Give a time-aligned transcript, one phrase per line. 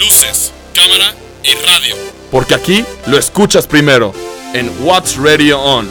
[0.00, 1.94] luces, cámara y radio.
[2.30, 4.14] Porque aquí lo escuchas primero
[4.54, 5.88] en What's Radio On.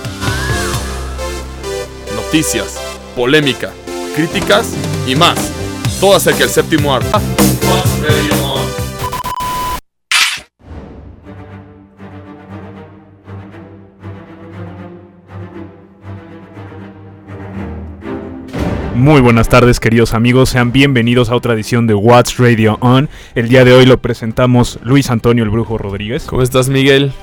[2.15, 2.73] Noticias,
[3.15, 3.71] polémica,
[4.15, 4.67] críticas
[5.07, 5.37] y más.
[5.99, 7.07] Todo acerca del séptimo arte.
[7.11, 8.48] What's Radio On.
[18.99, 23.07] Muy buenas tardes queridos amigos, sean bienvenidos a otra edición de What's Radio On.
[23.33, 26.25] El día de hoy lo presentamos Luis Antonio el Brujo Rodríguez.
[26.25, 27.13] ¿Cómo estás, Miguel?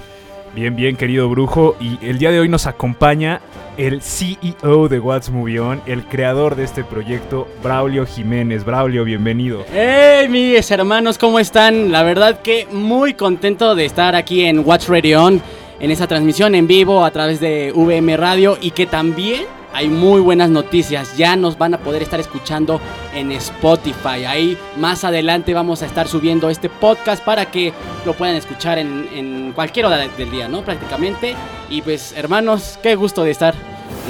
[0.54, 1.76] Bien, bien querido Brujo.
[1.78, 3.42] Y el día de hoy nos acompaña
[3.76, 8.64] el CEO de What's Movie On, el creador de este proyecto, Braulio Jiménez.
[8.64, 9.66] Braulio, bienvenido.
[9.70, 11.18] ¡Hey, mis hermanos!
[11.18, 11.92] ¿Cómo están?
[11.92, 15.42] La verdad que muy contento de estar aquí en What's Radio On,
[15.78, 19.42] en esa transmisión en vivo a través de VM Radio y que también
[19.76, 21.18] hay muy buenas noticias.
[21.18, 22.80] Ya nos van a poder estar escuchando
[23.14, 24.24] en Spotify.
[24.26, 27.74] Ahí más adelante vamos a estar subiendo este podcast para que
[28.06, 30.62] lo puedan escuchar en, cualquier hora del día, ¿no?
[30.62, 31.34] Prácticamente.
[31.68, 33.54] Y pues, hermanos, qué gusto de estar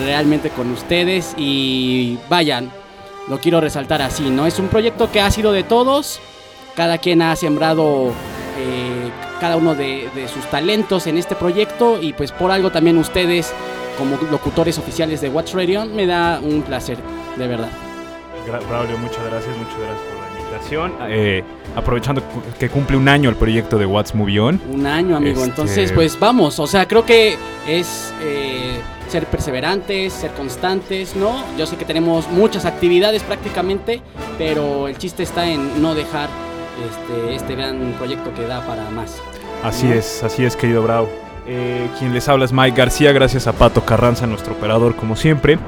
[0.05, 1.35] realmente con ustedes.
[1.37, 2.71] Y vayan,
[3.27, 4.47] lo quiero resaltar así, ¿no?
[4.47, 6.21] Es un proyecto que ha sido de todos.
[6.77, 8.13] Cada quien ha sembrado
[8.57, 12.01] eh, cada uno de sus talentos en este proyecto.
[12.01, 13.53] Y pues por algo también ustedes
[13.97, 16.99] como locutores oficiales de Watch Radio, me da un placer,
[17.37, 17.69] de verdad.
[18.47, 20.95] Braulio, muchas gracias, muchas gracias por la invitación.
[21.09, 21.43] Eh,
[21.75, 22.23] aprovechando
[22.59, 24.61] que cumple un año el proyecto de What's Movie On.
[24.73, 25.39] Un año, amigo.
[25.39, 26.59] Este- Entonces, pues vamos.
[26.61, 31.43] O sea, creo que es eh, ser perseverantes, ser constantes, ¿no?
[31.59, 34.01] Yo sé que tenemos muchas actividades prácticamente,
[34.39, 36.29] pero el chiste está en no dejar
[36.89, 39.17] este, este gran proyecto que da para más.
[39.65, 39.95] Así ¿no?
[39.95, 41.09] es, así es, querido Brau.
[41.49, 45.59] Eh, quien les habla es Mike García, gracias a Pato Carranza, nuestro operador, como siempre.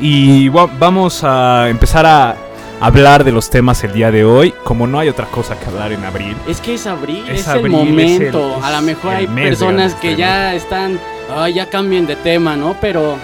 [0.00, 2.36] Y vamos a empezar a
[2.80, 4.54] hablar de los temas el día de hoy.
[4.64, 6.36] Como no hay otra cosa que hablar en abril.
[6.46, 8.60] Es que es abril, Es es, abril, el es momento.
[8.62, 10.98] a lo mejor hay personas que ya están,
[11.34, 12.76] "Ay, ya cambien de tema, ¿no?
[12.80, 13.16] Pero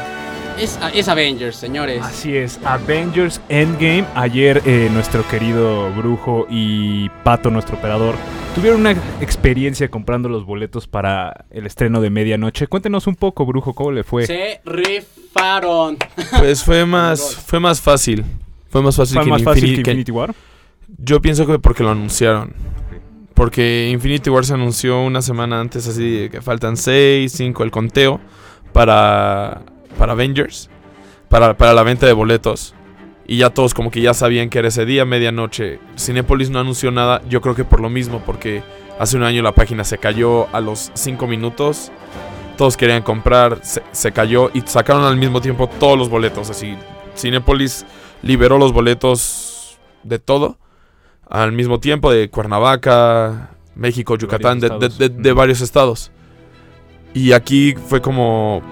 [0.60, 2.02] es, es Avengers, señores.
[2.02, 4.04] Así es, Avengers Endgame.
[4.14, 8.14] Ayer eh, nuestro querido Brujo y Pato, nuestro operador,
[8.54, 12.66] tuvieron una experiencia comprando los boletos para el estreno de medianoche.
[12.66, 14.26] Cuéntenos un poco, Brujo, cómo le fue.
[14.26, 15.96] Se rifaron.
[16.38, 18.24] Pues fue más, fue más fácil.
[18.68, 20.34] Fue más fácil ¿Fue que más fácil que Infinity War?
[20.98, 22.52] Yo pienso que porque lo anunciaron.
[23.34, 28.20] Porque Infinity War se anunció una semana antes, así que faltan 6, 5, el conteo
[28.72, 29.62] para,
[30.00, 30.70] para Avengers,
[31.28, 32.74] para, para la venta de boletos.
[33.26, 35.78] Y ya todos como que ya sabían que era ese día, medianoche.
[35.96, 38.62] Cinepolis no anunció nada, yo creo que por lo mismo, porque
[38.98, 41.92] hace un año la página se cayó a los 5 minutos.
[42.56, 46.50] Todos querían comprar, se, se cayó y sacaron al mismo tiempo todos los boletos.
[46.50, 46.74] Así,
[47.16, 47.84] Cinepolis
[48.22, 50.58] liberó los boletos de todo
[51.28, 54.68] al mismo tiempo de Cuernavaca, México, Yucatán, de,
[54.98, 56.10] de- de varios estados.
[57.14, 58.62] Y aquí fue como.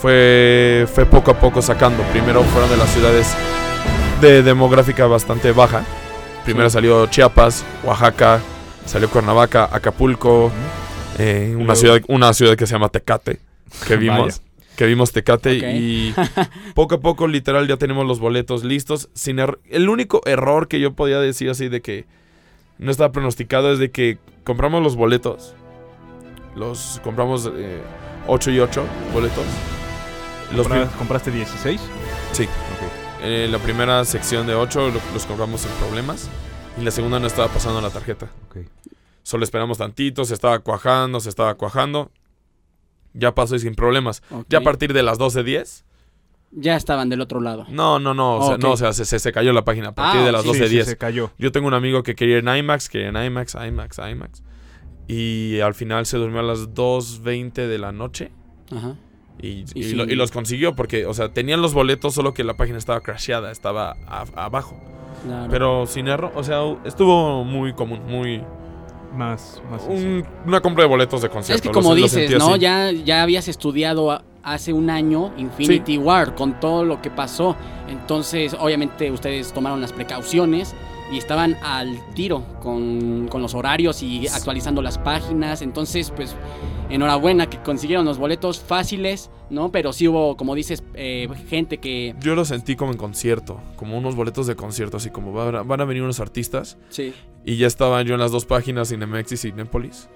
[0.00, 2.02] Fue, fue poco a poco sacando.
[2.04, 3.34] Primero fueron de las ciudades
[4.20, 5.84] de demográfica bastante baja.
[6.44, 6.74] Primero Sí.
[6.74, 8.40] salió Chiapas, Oaxaca,
[8.86, 10.50] salió Cuernavaca, Acapulco,
[11.18, 13.40] eh, una, Luego- ciudad, una ciudad que se llama Tecate,
[13.86, 14.40] que vimos.
[14.76, 16.14] Que vimos Tecate y
[16.74, 19.10] poco a poco, literal, ya tenemos los boletos listos.
[19.12, 22.06] Sin er- el único error que yo podía decir así de que
[22.78, 25.54] no estaba pronosticado es de que compramos los boletos.
[26.56, 27.50] Los compramos
[28.26, 28.82] 8 y 8
[29.12, 29.44] boletos.
[30.54, 31.80] Los ¿Compra- prim- ¿Compraste 16?
[32.32, 32.44] Sí.
[32.44, 33.22] Ok.
[33.22, 36.28] en la primera sección de 8 los compramos sin problemas.
[36.78, 38.30] Y la segunda no estaba pasando la tarjeta.
[38.48, 38.58] Ok.
[39.22, 42.10] Solo esperamos tantito, se estaba cuajando, se estaba cuajando.
[43.12, 44.22] Ya pasó y sin problemas.
[44.30, 44.46] Ok.
[44.48, 45.84] Ya a partir de las 12.10.
[46.52, 47.66] Ya estaban del otro lado.
[47.68, 48.36] No, no, no.
[48.38, 48.62] O sea, Ok.
[48.62, 50.48] no, o sea, se, se, se cayó la página a partir Ah, de las sí,
[50.48, 50.68] 12.10.
[50.68, 51.30] Sí, sí, se cayó.
[51.38, 54.42] Yo tengo un amigo que quería ir en IMAX, quería en IMAX, IMAX, IMAX.
[55.06, 58.32] Y al final se durmió a las 2.20 de la noche.
[58.74, 58.94] Ajá.
[59.42, 62.44] Y, Y y lo- y los consiguió porque, o sea, tenían los boletos, solo que
[62.44, 64.76] la página estaba crasheada, estaba a- abajo.
[65.24, 65.48] Claro.
[65.50, 68.42] Pero sin error, o sea, estuvo muy común, muy...
[69.16, 71.56] Más, más un- una compra de boletos de concierto.
[71.56, 72.50] es que como lo dices, ¿no?
[72.52, 72.60] así.
[72.60, 77.56] Ya, ya habías estudiado hace un año Infinity War con todo lo que pasó.
[77.88, 80.76] Entonces, obviamente, ustedes tomaron las precauciones
[81.12, 85.60] y estaban al tiro con, con los horarios y actualizando las páginas.
[85.62, 86.36] Entonces, pues,
[86.88, 89.72] enhorabuena que consiguieron los boletos fáciles, ¿no?
[89.72, 92.14] Pero sí hubo, como dices, eh, gente que...
[92.20, 95.62] Yo lo sentí como en concierto, como unos boletos de concierto, así como van a,
[95.62, 96.78] van a venir unos artistas.
[96.90, 97.12] Sí.
[97.44, 100.08] Y ya estaba yo en las dos páginas, Cinemex y Cinépolis,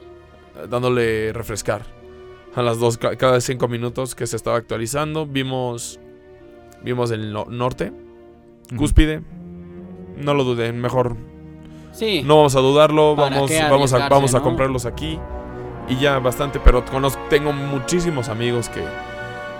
[0.56, 1.82] eh, dándole refrescar.
[2.54, 5.98] A las dos, ca- cada cinco minutos que se estaba actualizando, vimos,
[6.84, 7.92] vimos el no- norte,
[8.76, 9.22] cúspide.
[10.16, 11.16] No lo dudé, mejor,
[11.92, 12.22] Sí.
[12.24, 14.44] No vamos a dudarlo, ¿Para vamos, vamos, a, vamos a no?
[14.44, 15.18] comprarlos aquí.
[15.88, 18.82] Y ya bastante, pero conozco, tengo muchísimos amigos que,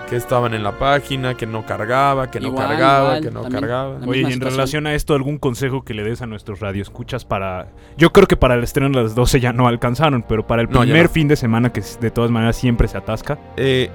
[0.09, 3.41] que estaban en la página, que no cargaba, que no Igual, cargaba, igual, que no
[3.43, 3.61] también.
[3.61, 3.95] cargaba.
[4.05, 4.51] Oye, y en situación.
[4.57, 7.69] relación a esto, ¿algún consejo que le des a nuestros radioescuchas para...
[7.95, 10.69] Yo creo que para el estreno de las 12 ya no alcanzaron, pero para el
[10.69, 11.09] No, primer no.
[11.09, 13.37] fin de semana que de todas maneras siempre se atasca.
[13.55, 13.89] Eh,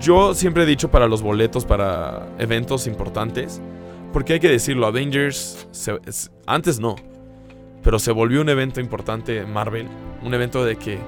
[0.00, 3.60] yo siempre he dicho para los boletos, para eventos importantes,
[4.12, 6.96] porque hay que decirlo, Avengers, se- es- antes no,
[7.82, 9.88] pero se volvió un evento importante Marvel,
[10.22, 10.98] un evento de que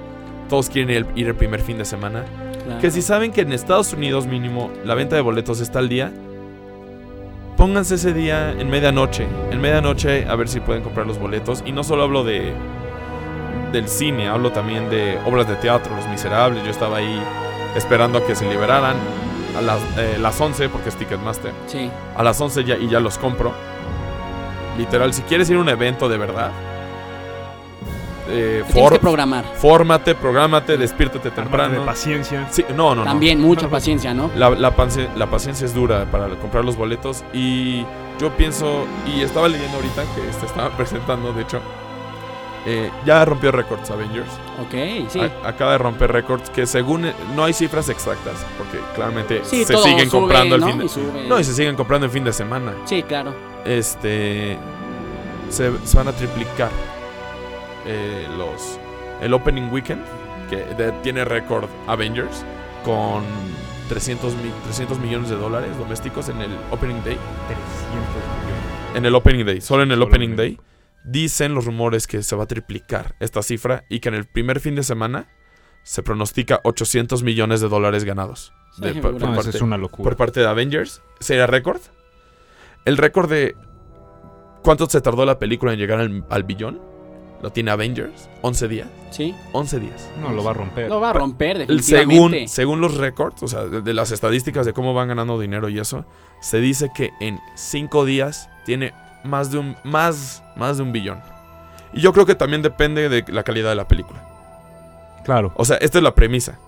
[0.49, 2.23] todos quieren ir, ir el primer fin de semana.
[2.65, 2.81] Claro.
[2.81, 6.11] Que si saben que en Estados Unidos mínimo la venta de boletos está al día,
[7.57, 9.25] pónganse ese día en medianoche.
[9.51, 11.63] En medianoche a ver si pueden comprar los boletos.
[11.65, 12.53] Y no solo hablo de
[13.71, 16.63] del cine, hablo también de obras de teatro, Los Miserables.
[16.63, 17.21] Yo estaba ahí
[17.75, 18.95] esperando a que se liberaran
[19.57, 21.51] a las, eh, las 11 porque es Ticketmaster.
[21.67, 21.89] Sí.
[22.15, 23.53] A las 11 ya, y ya los compro.
[24.77, 26.51] Literal, si quieres ir a un evento de verdad,
[28.27, 29.45] eh, Te tienes for- que programar.
[29.55, 31.79] fórmate, prográmate, despiértate temprano.
[31.79, 32.47] de paciencia.
[32.51, 33.03] Sí, no, no, no.
[33.05, 34.31] También mucha paciencia, ¿no?
[34.35, 34.73] La, la,
[35.15, 37.85] la paciencia es dura para comprar los boletos y
[38.19, 41.61] yo pienso, y estaba leyendo ahorita que se estaba presentando, de hecho,
[42.65, 44.29] eh, ya rompió récords Avengers.
[44.61, 45.19] Ok, sí.
[45.19, 49.63] A- acaba de romper récords que según, eh, no hay cifras exactas, porque claramente Sí,
[49.65, 50.67] se siguen sube, comprando el ¿no?
[50.67, 51.27] fin de sube.
[51.27, 52.73] No, y se siguen comprando el fin de semana.
[52.85, 53.33] Sí, claro.
[53.65, 54.57] Este,
[55.49, 56.69] se, se van a triplicar
[57.85, 58.79] eh, los,
[59.21, 60.01] el opening weekend,
[60.49, 62.43] que de- tiene récord Avengers,
[62.83, 63.23] con
[63.89, 67.17] 300, mi- 300 millones de dólares domésticos en el opening day.
[67.47, 68.95] 300 millones.
[68.95, 70.59] En el opening day, solo en el Solo opening en el- day.
[71.05, 74.59] Dicen los rumores que se va a triplicar esta cifra y que en el primer
[74.59, 75.27] fin de semana
[75.83, 78.53] se pronostica 800 millones de dólares ganados.
[78.77, 79.19] de- Sí, por, seguro.
[79.19, 80.03] por No, eso parte, es una locura.
[80.03, 81.01] por parte de Avengers.
[81.19, 81.79] ¿Sería récord?
[82.85, 83.55] El récord de
[84.63, 86.81] cuánto se tardó la película en llegar al, al billón
[87.41, 88.27] lo tiene Avengers.
[88.41, 88.87] 11 días.
[89.11, 89.35] Sí.
[89.51, 90.09] 11 días.
[90.19, 90.89] No, lo va a romper.
[90.89, 92.15] Lo va a romper, definitivamente.
[92.39, 95.69] según, según los récords, o sea, de, de las estadísticas de cómo van ganando dinero
[95.69, 96.05] y eso,
[96.41, 98.93] se dice que en 5 días tiene
[99.25, 101.19] más de un más más de un billón.
[101.93, 104.21] Y yo creo que también depende de la calidad de la película.
[105.23, 105.51] Claro.
[105.55, 106.59] O sea, esta es la premisa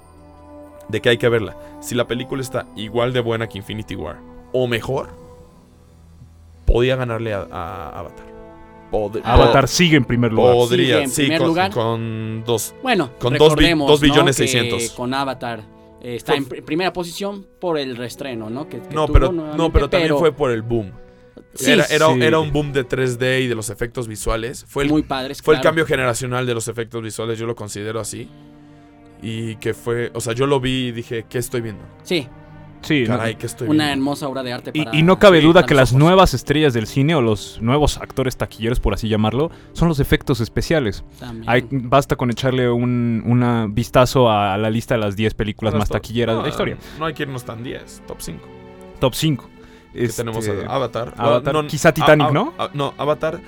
[0.89, 1.56] de que hay que verla.
[1.81, 4.18] Si la película está igual de buena que Infinity War
[4.54, 5.09] o mejor,
[6.65, 8.25] podía ganarle a, a Avatar.
[8.92, 10.53] Pod- Avatar sigue en primer lugar.
[10.53, 11.71] podría, Sigue en sí, primer con, lugar.
[11.71, 12.74] con dos.
[12.81, 14.95] Bueno, Con dos bi- recordemos, dos billones ¿no?
[14.95, 15.60] Con Avatar
[16.01, 18.69] eh, está en pr- primera posición por el restreno, ¿no?
[18.69, 20.92] Que, que No, tuvo pero, no, pero también fue por el boom.
[21.54, 22.22] Sí, era, era, sí.
[22.22, 24.66] era un boom de 3D y de los efectos visuales.
[24.68, 25.42] Fue el, muy padres.
[25.42, 28.30] fue el cambio generacional de los efectos visuales, yo lo considero así.
[29.22, 31.84] Y que fue, o sea, yo lo vi y dije, ¿qué estoy viendo?
[32.04, 32.28] Sí,
[32.84, 33.18] Sí, no.
[33.18, 33.94] Caray, ¿qué estoy una viendo?
[33.94, 36.00] hermosa obra de arte Y, para y no cabe sí, duda que las ojos.
[36.00, 40.42] nuevas estrellas del cine o los nuevos actores taquilleros, por así llamarlo, son los efectos
[40.42, 41.04] especiales.
[41.48, 45.89] Hay- basta con echarle un una vistazo a, la lista de las 10 películas más
[45.89, 46.78] taquilleras de no, la historia.
[47.00, 48.48] No hay que irnos tan 10, top 5.
[49.00, 49.50] Top 5.
[49.97, 51.13] Que tenemos Avatar.
[51.17, 52.53] Avatar, Bueno, quizá Titanic, a- a- ¿no?
[52.57, 53.39] a- no, Avatar.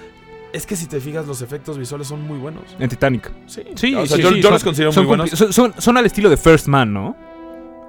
[0.52, 2.64] Es que si te fijas, los efectos visuales son muy buenos.
[2.80, 3.32] En Titanic.
[3.46, 5.30] Sí, Sí, o sea, sí, yo, sí, yo son- los considero son, muy buenos.
[5.30, 7.16] son- son- son al estilo de First Man, ¿no?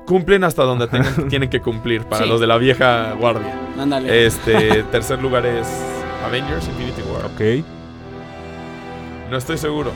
[0.07, 2.29] Cumplen hasta donde tengan- tienen que cumplir para Sí.
[2.29, 3.59] los de la vieja guardia.
[3.79, 4.27] Ándale.
[4.27, 5.67] Este, tercer lugar es
[6.27, 7.25] Avengers Infinity War.
[7.27, 7.65] Ok.
[9.31, 9.93] No estoy seguro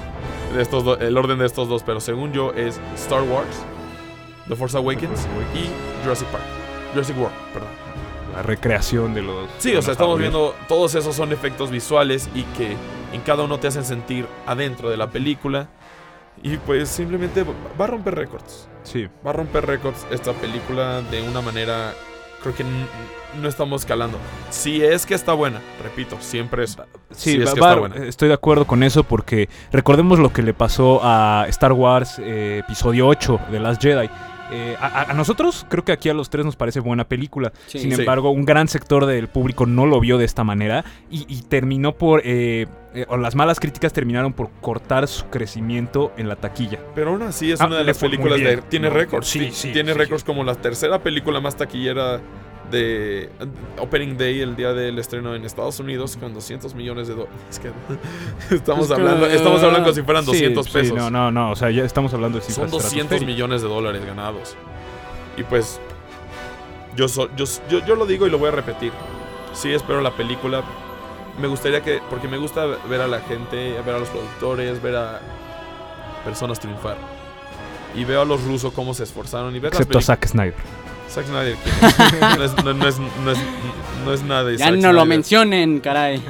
[0.55, 3.65] de estos do- el orden de estos dos, pero según yo es Star Wars,
[4.49, 5.57] The Force Awakens Force Awakens.
[5.57, 6.45] y Jurassic Park.
[6.93, 7.69] Jurassic World, perdón.
[8.35, 9.49] La recreación de los.
[9.59, 10.31] Sí, de o sea, estamos audios.
[10.33, 12.77] viendo todos esos son efectos visuales y que
[13.13, 15.69] en cada uno te hacen sentir adentro de la película
[16.43, 17.45] y pues simplemente
[17.81, 18.69] va a romper récords.
[18.83, 19.07] Sí.
[19.25, 21.93] Va a romper récords esta película de una manera
[22.43, 22.65] creo que
[23.41, 24.19] no estamos calando.
[24.51, 26.77] Si es que está buena, repito, siempre es
[27.13, 27.97] Sí, si es va- que va- está buena.
[28.05, 32.61] estoy de acuerdo con eso porque recordemos lo que le pasó a Star Wars eh,
[32.65, 34.11] episodio 8 de Last Jedi.
[34.53, 37.53] Eh, a, nosotros, creo que aquí a los tres nos parece buena película.
[37.67, 37.79] Sí.
[37.79, 38.01] Sin Sí.
[38.01, 41.93] embargo, un gran sector del público no lo vio de esta manera y, y terminó
[41.93, 42.23] por...
[42.25, 46.79] eh, eh, o las malas críticas terminaron por cortar su crecimiento en la taquilla.
[46.95, 49.27] Pero aún así es Ah, una de las películas de tiene No, récords.
[49.27, 52.21] sí, Sí, sí, tiene sí, récords como la tercera película más taquillera
[52.71, 53.29] de
[53.79, 57.37] Opening Day el día del estreno en Estados Unidos con 200 millones de dólares.
[57.51, 57.69] Es que
[58.55, 60.97] estamos Es que- hablando estamos hablando como si fueran Sí, 200 sí, pesos.
[60.97, 63.27] no, no, no, o sea, ya estamos hablando de Son 200 estratosféricas.
[63.27, 64.57] millones de dólares ganados.
[65.37, 65.81] Y pues
[66.97, 68.93] yo, so- yo, yo, yo lo digo y lo voy a repetir.
[69.53, 70.63] Sí, espero la película.
[71.41, 74.97] Me gustaría que, porque me gusta ver a la gente, ver a los productores, ver
[74.97, 75.21] a
[76.25, 76.97] personas triunfar.
[77.97, 80.55] Y veo a los rusos cómo se esforzaron y ver Excepto a Zack Snyder.
[81.09, 81.57] Zack Snyder.
[82.39, 83.39] no, es, no, no es, no, es,
[84.05, 86.23] no es nada de ya Zack no lo mencionen, caray.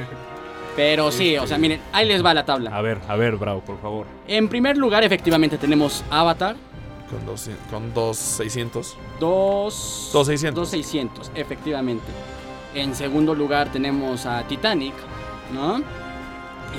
[0.76, 2.76] Pero sí, o sea, miren, ahí les va la tabla.
[2.76, 4.06] A ver, a ver, Bravo, por favor.
[4.26, 6.56] En primer lugar, efectivamente, tenemos Avatar.
[7.08, 8.96] Con dos, con dos 600.
[9.20, 10.10] Dos...
[10.12, 10.60] Dos 600.
[10.60, 12.06] Dos 600, efectivamente.
[12.74, 14.94] En segundo lugar tenemos a Titanic,
[15.52, 15.80] ¿no?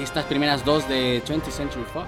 [0.01, 2.07] Estas primeras dos de 20th Century Fox.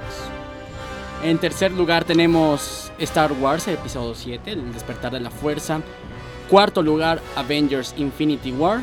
[1.23, 5.81] En tercer lugar tenemos Star Wars, episodio 7, El despertar de la fuerza.
[6.49, 8.81] Cuarto lugar, Avengers Infinity War.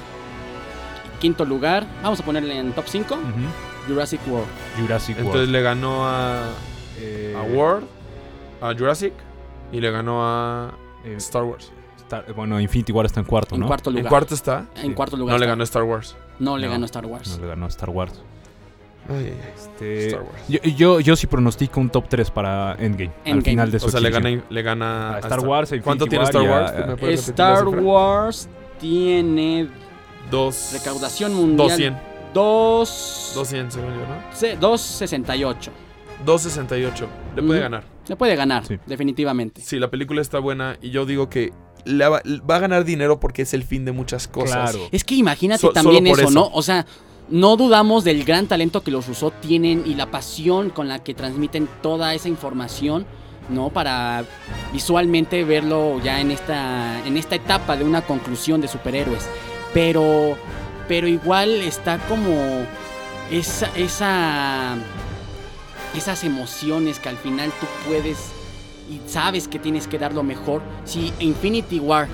[1.21, 3.23] Quinto lugar, vamos a ponerle en top 5, Ujú.
[3.89, 4.47] Jurassic World.
[4.79, 5.53] Jurassic Entonces World.
[5.53, 6.43] le ganó a,
[6.99, 7.87] Eh, a World,
[8.61, 9.13] a Jurassic
[9.73, 10.73] y le ganó a
[11.05, 11.73] eh, Star Wars.
[11.99, 13.67] Star- bueno, Infinity War está en cuarto, En ¿no?
[13.67, 14.11] cuarto En lugar.
[14.11, 14.67] cuarto está.
[14.77, 15.35] En cuarto lugar.
[15.35, 16.15] No le ganó a Star Wars.
[16.39, 16.73] No le No.
[16.73, 17.37] ganó Star Wars.
[17.37, 18.13] No le ganó a Star Wars.
[19.09, 19.51] Ay, ay, ay.
[19.55, 20.43] Este, Star Wars.
[20.49, 23.13] Yo, yo, yo sí pronostico un top 3 para Endgame.
[23.27, 26.07] Al final de su O sea, le gana, le gana A Star Wars, a ¿Cuánto
[26.07, 26.73] tiene Star a- Wars?
[26.73, 27.69] ¿Me a- puedes repetir la Star?
[27.69, 28.49] Wars
[28.81, 29.69] tiene
[30.31, 30.71] Dos.
[30.73, 31.69] recaudación mundial.
[31.69, 32.03] 200.
[32.35, 34.37] 2 200, según yo, ¿no?
[34.37, 35.71] se- 268.
[36.25, 37.07] 268.
[37.37, 37.85] Le puede ganar.
[38.05, 38.79] Se puede ganar, Sí.
[38.87, 39.61] definitivamente.
[39.61, 41.53] Sí, la película está buena y yo digo que
[41.85, 44.71] le va, va a ganar dinero porque es el fin de muchas cosas.
[44.73, 44.89] Claro.
[44.93, 46.31] Es que imagínate So- también eso.
[46.31, 46.49] ¿no?
[46.53, 46.87] O sea,
[47.35, 51.15] no dudamos del gran talento que los Rousseau tienen y la pasión con la que
[51.15, 53.07] transmiten toda esa información,
[53.49, 53.71] ¿no?
[53.71, 54.25] Para
[54.73, 59.29] visualmente verlo ya en esta, en esta etapa de una conclusión de superhéroes.
[59.73, 60.39] Pero,
[60.87, 62.37] pero igual está como
[63.33, 64.77] esa, esa,
[65.97, 68.31] esas emociones que al final tú puedes
[68.89, 70.63] y sabes que tienes que dar lo mejor.
[70.85, 72.07] Si Infinity War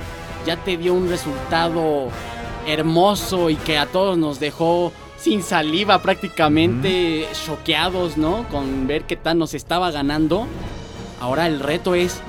[0.46, 2.08] ya te dio un resultado
[2.66, 8.48] hermoso y que a todos nos dejó sin saliva prácticamente choqueados, ¿no?
[8.48, 10.46] Con ver que Thanos estaba ganando.
[11.20, 12.20] Ahora el reto es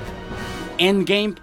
[0.78, 1.36] Endgame,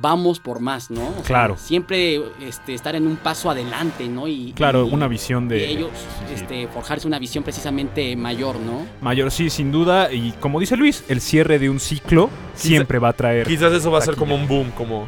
[0.00, 1.02] vamos por más, ¿no?
[1.08, 1.56] O sea, Claro.
[1.56, 4.26] siempre este, estar en un paso adelante, ¿no?
[4.26, 5.58] Y, Claro, y- una visión de...
[5.58, 6.42] y ellos sí, sí.
[6.42, 8.84] este, forjarse una visión precisamente mayor, ¿no?
[9.00, 10.12] Mayor, sí, sin duda.
[10.12, 13.46] Y como dice Luis, el cierre de un ciclo siempre va a traer...
[13.46, 15.06] Quizás eso va a ser como un boom, como...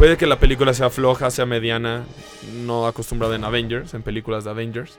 [0.00, 2.06] Puede que la película sea floja, sea mediana,
[2.54, 4.98] no acostumbrada en Avengers, en películas de Avengers.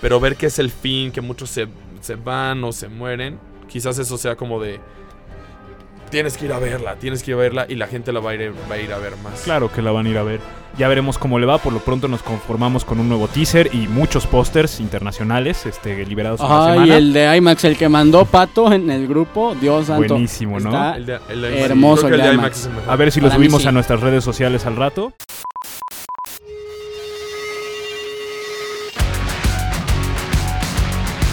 [0.00, 1.66] Pero ver que es el fin, que muchos se,
[2.00, 4.78] se van o se mueren, quizás eso sea como de...
[6.08, 8.30] Tienes que ir a verla, tienes que ir a verla y la gente la va
[8.30, 9.40] a ir, va a, ir a ver más.
[9.40, 10.38] Claro que la van a ir a ver.
[10.78, 11.58] Ya veremos cómo le va.
[11.58, 16.40] Por lo pronto nos conformamos con un nuevo teaser y muchos pósters internacionales este, liberados
[16.40, 16.96] la Ay, semana.
[16.96, 20.14] el de IMAX, el que mandó Pato en el grupo, Dios santo.
[20.14, 20.70] Buenísimo, ¿no?
[20.70, 22.60] Está- El de- el de- Hermoso el el de IMAX.
[22.60, 22.90] es el mejor.
[22.90, 23.68] A ver si lo Para subimos sí.
[23.68, 25.12] a nuestras redes sociales al rato.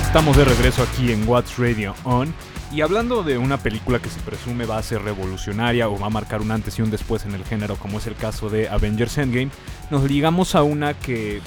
[0.05, 2.34] Estamos de regreso aquí en What's Radio On.
[2.72, 6.12] Y hablando de una película que se presume va a ser revolucionaria o va a
[6.12, 9.18] marcar un antes y un después en el género, como es el caso de Avengers
[9.18, 9.50] Endgame,
[9.90, 11.42] nos ligamos a una que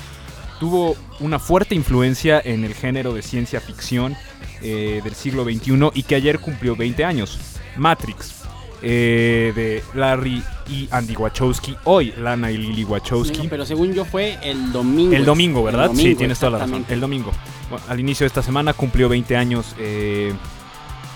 [0.58, 4.16] tuvo una fuerte influencia en el género de ciencia ficción
[4.62, 7.38] eh, del siglo XXI y que ayer cumplió 20 años.
[7.76, 8.42] Matrix,
[8.82, 13.46] eh, de Larry y Andy Wachowski, hoy Lana y Lily Wachowski.
[13.48, 15.14] Pero según yo fue el domingo.
[15.14, 15.84] El domingo, ¿verdad?
[15.84, 16.84] El domingo, sí, tienes toda la razón.
[16.88, 17.30] El domingo.
[17.70, 20.32] Bueno, al inicio de esta semana cumplió 20 años eh,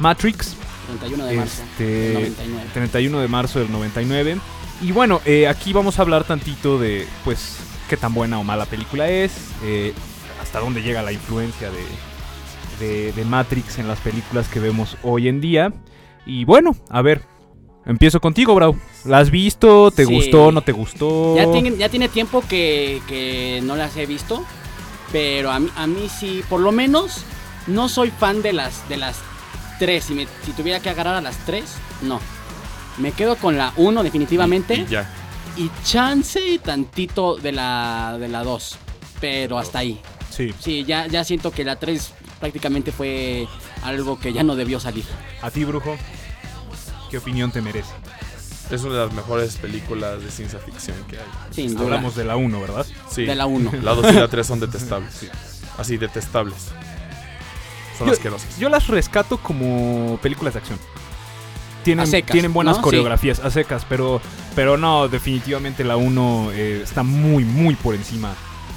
[0.01, 0.57] Matrix.
[1.01, 1.63] 31 de marzo.
[1.63, 2.71] Este, del 99.
[2.75, 4.37] 31 de marzo del 99.
[4.83, 7.57] Y bueno, eh, aquí vamos a hablar tantito de, pues,
[7.89, 9.33] qué tan buena o mala película es,
[9.65, 9.95] eh,
[10.41, 15.29] hasta dónde llega la influencia de, de, de Matrix en las películas que vemos hoy
[15.29, 15.73] en día.
[16.27, 17.23] Y bueno, a ver,
[17.87, 18.77] empiezo contigo, Brau.
[19.05, 19.91] ¿La has visto?
[19.91, 20.13] ¿Te Sí.
[20.13, 20.53] gustó?
[20.53, 21.35] ¿No te gustó?
[21.37, 24.45] Ya tiene, ya tiene tiempo que, que no las he visto.
[25.13, 27.23] Pero a mí, a mí sí, por lo menos,
[27.69, 29.17] no soy fan de las, de las
[29.79, 30.05] tres.
[30.05, 31.65] Si, me- si tuviera que agarrar a las tres,
[32.03, 32.21] no.
[32.99, 34.75] Me quedo con la uno definitivamente.
[34.75, 35.09] Y ya.
[35.57, 38.77] Y chance tantito de la de la 2.
[39.21, 40.01] Pero hasta ahí.
[40.31, 40.55] Sí.
[40.61, 43.49] Sí, ya, ya siento que la 3 prácticamente fue
[43.83, 45.05] algo que ya no debió salir.
[45.41, 45.97] A ti, Brujo,
[47.11, 47.91] ¿qué opinión te merece?
[48.71, 51.25] Es una de las mejores películas de ciencia ficción que hay.
[51.53, 51.85] Sin duda.
[51.85, 52.85] Hablamos de la 1, ¿verdad?
[53.11, 53.25] Sí.
[53.25, 53.73] De la 1.
[53.83, 55.31] La 2 y la 3 son detestables.
[55.79, 56.57] Así, detestables.
[57.99, 58.59] Son Yo- asquerosas.
[58.59, 60.79] Yo las rescato como películas de acción.
[61.85, 62.83] Tienen, A secas, tienen buenas ¿no?
[62.83, 64.21] coreografías a secas, pero,
[64.57, 68.35] pero no, definitivamente la 1 eh, está muy, muy por encima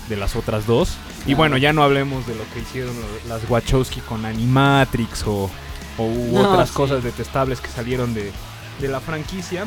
[0.08, 0.96] de las otras dos.
[1.26, 2.94] Y bueno, ya no hablemos de lo que hicieron
[3.28, 5.50] las Wachowski con Animatrix o,
[5.98, 6.76] o u No, otras sí.
[6.76, 8.32] cosas detestables que salieron de,
[8.80, 9.66] de la franquicia.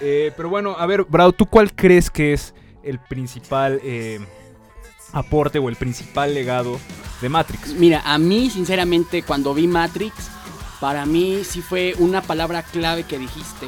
[0.00, 4.18] Eh, pero bueno, a ver, Brau, ¿tú cuál crees que es el principal eh,
[5.12, 6.78] aporte o el principal legado
[7.20, 7.74] de Matrix?
[7.74, 10.14] Mira, a mí, sinceramente, cuando vi Matrix,
[10.80, 13.66] para mí sí fue una palabra clave que dijiste.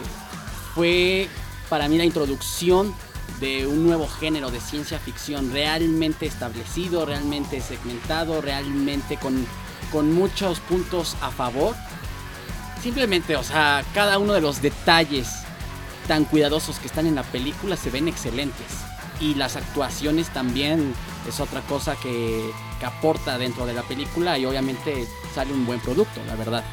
[0.74, 1.28] Fue
[1.68, 2.94] para mí la introducción
[3.40, 9.46] de un nuevo género de ciencia ficción realmente establecido, realmente segmentado, realmente con,
[9.90, 11.74] con muchos puntos a favor.
[12.82, 15.28] Simplemente, o sea, cada uno de los detalles
[16.06, 18.89] tan cuidadosos que están en la película se ven excelentes.
[19.20, 20.94] Y las actuaciones también
[21.28, 25.80] es otra cosa que, que aporta dentro de la película y obviamente sale un buen
[25.80, 26.64] producto, la verdad.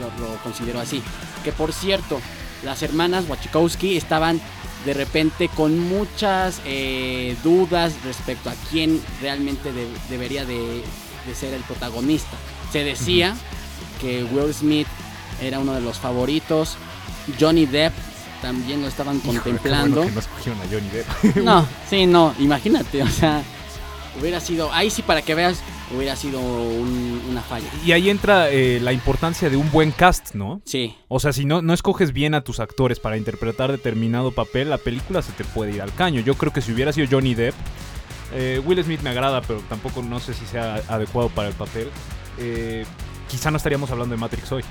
[0.00, 1.02] Lo, lo considero así.
[1.44, 2.20] Que por cierto,
[2.64, 4.40] las hermanas Wachikowski estaban
[4.84, 10.82] de repente con muchas eh, dudas respecto a quién realmente de- debería de,
[11.26, 12.36] de ser el protagonista.
[12.72, 13.36] Se decía
[14.00, 14.86] que Will Smith
[15.42, 16.76] era uno de los favoritos,
[17.40, 17.92] Johnny Depp
[18.42, 20.02] también lo estaban Híjole, contemplando.
[20.02, 21.36] bueno que no a Johnny Depp.
[21.44, 23.42] No, sí, no, imagínate, o sea,
[24.20, 25.58] hubiera sido, ahí sí para que veas,
[25.96, 27.66] hubiera sido un- una falla.
[27.84, 30.60] Y ahí entra eh, la importancia de un buen cast, ¿no?
[30.64, 34.70] Sí, O sea, si no, no escoges bien a tus actores para interpretar determinado papel,
[34.70, 36.20] la película se te puede ir al caño.
[36.22, 37.54] Yo creo que si hubiera sido Johnny Depp,
[38.34, 41.88] eh, Will Smith me agrada, pero tampoco no sé si sea adecuado para el papel.
[42.38, 42.84] eh,
[43.30, 44.64] quizá no estaríamos hablando de Matrix hoy.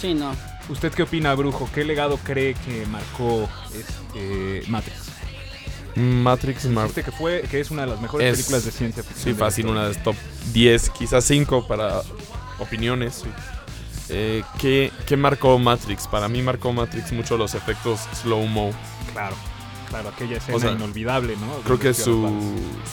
[0.00, 0.32] sí, no.
[0.68, 1.68] ¿Usted qué opina, Brujo?
[1.74, 4.96] ¿Qué legado cree que marcó este, Matrix?
[5.96, 9.02] Matrix Mar Dijiste que fue que es una de las mejores Es- películas de ciencia
[9.02, 9.34] ficción.
[9.34, 10.14] Sí, fácil, una de las top
[10.52, 12.02] 10, quizás 5 para
[12.58, 13.24] opiniones.
[14.10, 16.06] Eh, ¿qué, qué marcó Matrix?
[16.06, 18.70] Para mí marcó Matrix mucho los efectos slow-mo.
[19.12, 19.36] Claro,
[19.88, 21.52] claro, aquella escena O sea, inolvidable, ¿no?
[21.64, 22.02] Creo que su,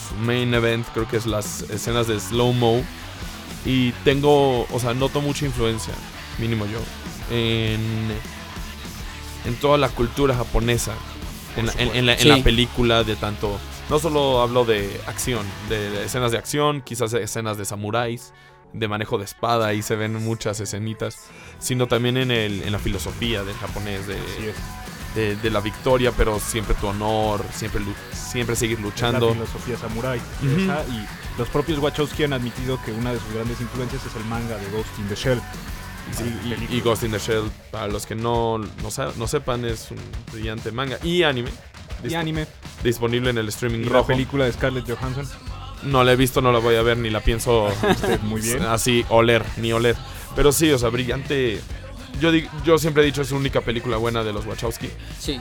[0.08, 2.82] su main event, creo que es las escenas de slow-mo.
[3.64, 5.92] Y tengo, o sea, noto mucha influencia,
[6.38, 6.78] mínimo yo,
[7.30, 7.80] en,
[9.44, 10.92] en toda la cultura japonesa.
[11.56, 12.28] En, la- en- en la, en Sí.
[12.28, 13.58] la película de tanto...
[13.88, 18.32] No solo hablo de acción, de escenas de acción, quizás escenas de samuráis,
[18.72, 21.26] de manejo de espada, ahí se ven muchas escenitas,
[21.60, 24.16] sino también en, el, en la filosofía del japonés, de,
[25.14, 27.80] de, de la victoria, pero siempre tu honor, siempre,
[28.12, 29.32] siempre seguir La luchando.
[29.34, 30.18] filosofía samurái.
[30.42, 30.60] Ujú.
[30.62, 31.06] esa, y
[31.38, 34.68] los propios Wachowski han admitido que una de sus grandes influencias es el manga de
[34.70, 35.40] Ghost in the Shell.
[36.06, 36.78] Y- y, película.
[36.78, 38.66] y Ghost in the Shell, para los que no, no,
[39.16, 39.98] no sepan, es un
[40.32, 41.50] brillante manga y anime.
[42.08, 42.46] Y anime.
[42.84, 45.26] Disponible en el streaming Y la película de Scarlett Johansson.
[45.82, 47.68] No la he visto, no la voy a ver, ni la pienso
[48.22, 48.62] muy bien.
[48.62, 49.96] así oler, ni oler.
[50.34, 51.60] Pero sí, o sea, brillante.
[52.20, 54.88] Yo, di- yo siempre he dicho es su única película buena de los Wachowski.
[55.18, 55.38] Sí.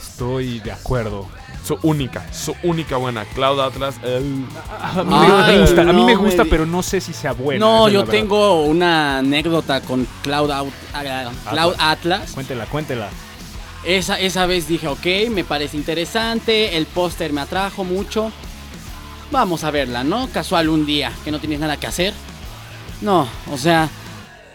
[0.00, 1.28] Estoy de acuerdo.
[1.64, 3.24] Su única, su única buena.
[3.24, 3.94] Cloud Atlas.
[4.02, 4.44] el-
[4.80, 7.00] A mí Ay, me gusta, a mí no me me gusta di- pero no sé
[7.00, 7.64] si sea buena.
[7.64, 12.32] no, yo tengo una anécdota con Cloud, Out- ah, Cloud Atlas.
[12.32, 13.08] Cuéntela, cuéntela.
[13.84, 18.30] Esa, esa vez dije, ok, me parece interesante, el póster me atrajo mucho.
[19.30, 20.28] Vamos a verla, ¿no?
[20.28, 22.12] Casual un día, que no tienes nada que hacer.
[23.00, 23.88] No, o sea,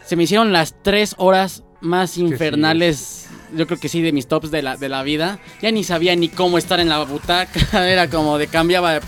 [0.06, 4.52] se me hicieron las tres horas más infernales, yo creo que sí, de mis tops
[4.52, 5.40] de la, de la vida.
[5.62, 9.02] Ya ni sabía ni cómo estar en la butaca, era como de cambiaba de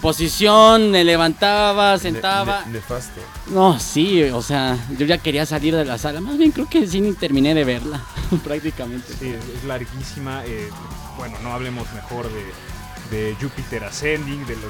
[0.00, 2.60] posición, me levantaba, sentaba.
[2.60, 3.20] Ne- ne- nefasto.
[3.48, 6.20] No, sí, o sea, yo ya quería salir de la sala.
[6.20, 8.00] Más bien creo que sí ni terminé de verla,
[8.44, 9.12] prácticamente.
[9.18, 10.42] Sí, es, larguísima.
[10.46, 10.70] eh,
[11.18, 14.64] bueno, no hablemos mejor de, de Jupiter Ascending, de los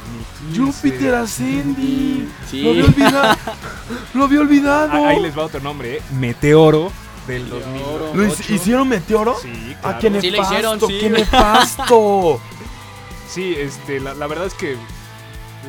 [0.53, 0.61] 2015.
[0.88, 2.33] Jupiter Ascending.
[2.51, 2.62] Sí.
[2.62, 3.37] Lo había olvidado.
[4.14, 4.90] Lo había olvidado.
[4.92, 6.03] Ah, ahí les va otro nombre, ¿eh?
[6.18, 6.90] Meteoro
[7.31, 8.07] del Meteoro.
[8.07, 8.14] 2008.
[8.16, 9.37] ¿Lo hic- ¿Hicieron Meteoro?
[9.40, 9.99] Sí, Ah, claro.
[10.01, 10.99] qué Sí, le hicieron, nefasto, sí.
[11.01, 12.40] qué nefasto.
[13.31, 14.77] Sí, este, la, la verdad es que...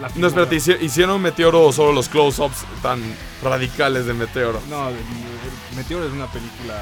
[0.02, 3.02] la No, espérate, ¿hicieron Meteoro o solo los close-ups tan
[3.44, 4.60] radicales de Meteoro?
[4.68, 4.90] No,
[5.76, 6.74] Meteoro es una película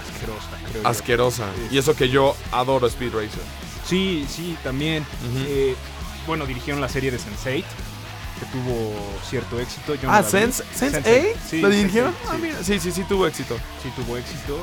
[0.00, 0.86] asquerosa, creo.
[0.88, 1.44] Asquerosa.
[1.70, 3.42] Y eso que yo adoro Speed Racer.
[3.86, 5.06] Sí, sí, también.
[5.46, 5.76] Eh,
[6.26, 7.62] bueno, dirigieron la serie de Sense8,
[8.38, 8.92] que tuvo
[9.28, 9.94] cierto éxito.
[9.96, 10.28] Yo no Ah, vi.
[10.30, 11.24] Sense, Sense8.
[11.48, 12.12] Sí, ¿Lo dirigieron?
[12.12, 12.42] Sense8, Ah, sí.
[12.42, 12.62] mira.
[12.62, 13.56] Sí, sí, sí, tuvo éxito.
[13.82, 14.58] sí tuvo éxito.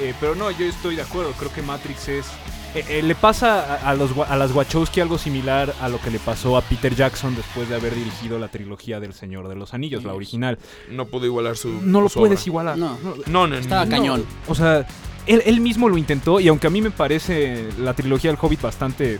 [0.00, 1.32] Eh, pero no, yo estoy de acuerdo.
[1.32, 2.26] Creo que Matrix es.
[2.74, 5.98] eh, eh, le pasa a, a los, Wa- a las Wachowski algo similar a lo
[6.00, 9.54] que le pasó a Peter Jackson después de haber dirigido la trilogía del Señor de
[9.56, 10.58] los Anillos, la original.
[10.90, 11.68] No pudo igualar su.
[11.82, 12.46] No lo su puedes obra.
[12.48, 12.78] igualar.
[12.78, 12.98] No.
[13.26, 13.90] No, no, Estaba no.
[13.90, 14.24] cañón.
[14.46, 14.86] O sea,
[15.26, 18.60] él, él mismo lo intentó y aunque a mí me parece la trilogía del Hobbit
[18.60, 19.18] bastante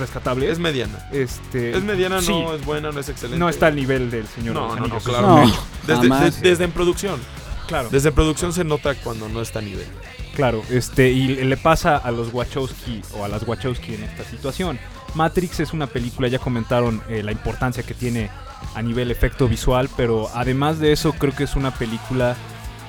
[0.00, 1.08] rescatable, Es mediana.
[1.12, 3.38] este, Es mediana, sí, no es buena, no es excelente.
[3.38, 5.26] no está al nivel del Señor No, de no, no, claro.
[5.46, 5.52] No,
[5.86, 7.20] Desde, de- desde en producción.
[7.68, 9.86] Claro, Desde producción se nota cuando no está a nivel.
[10.34, 10.62] claro.
[10.70, 14.78] Este, y le pasa a los Wachowski o a las Wachowski en esta situación.
[15.14, 18.30] Matrix es una película, ya comentaron eh, la importancia que tiene
[18.74, 22.36] a nivel efecto visual, pero además de eso creo que es una película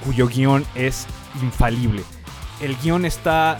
[0.05, 1.05] cuyo guion es
[1.43, 2.03] infalible.
[2.61, 3.57] El guion está...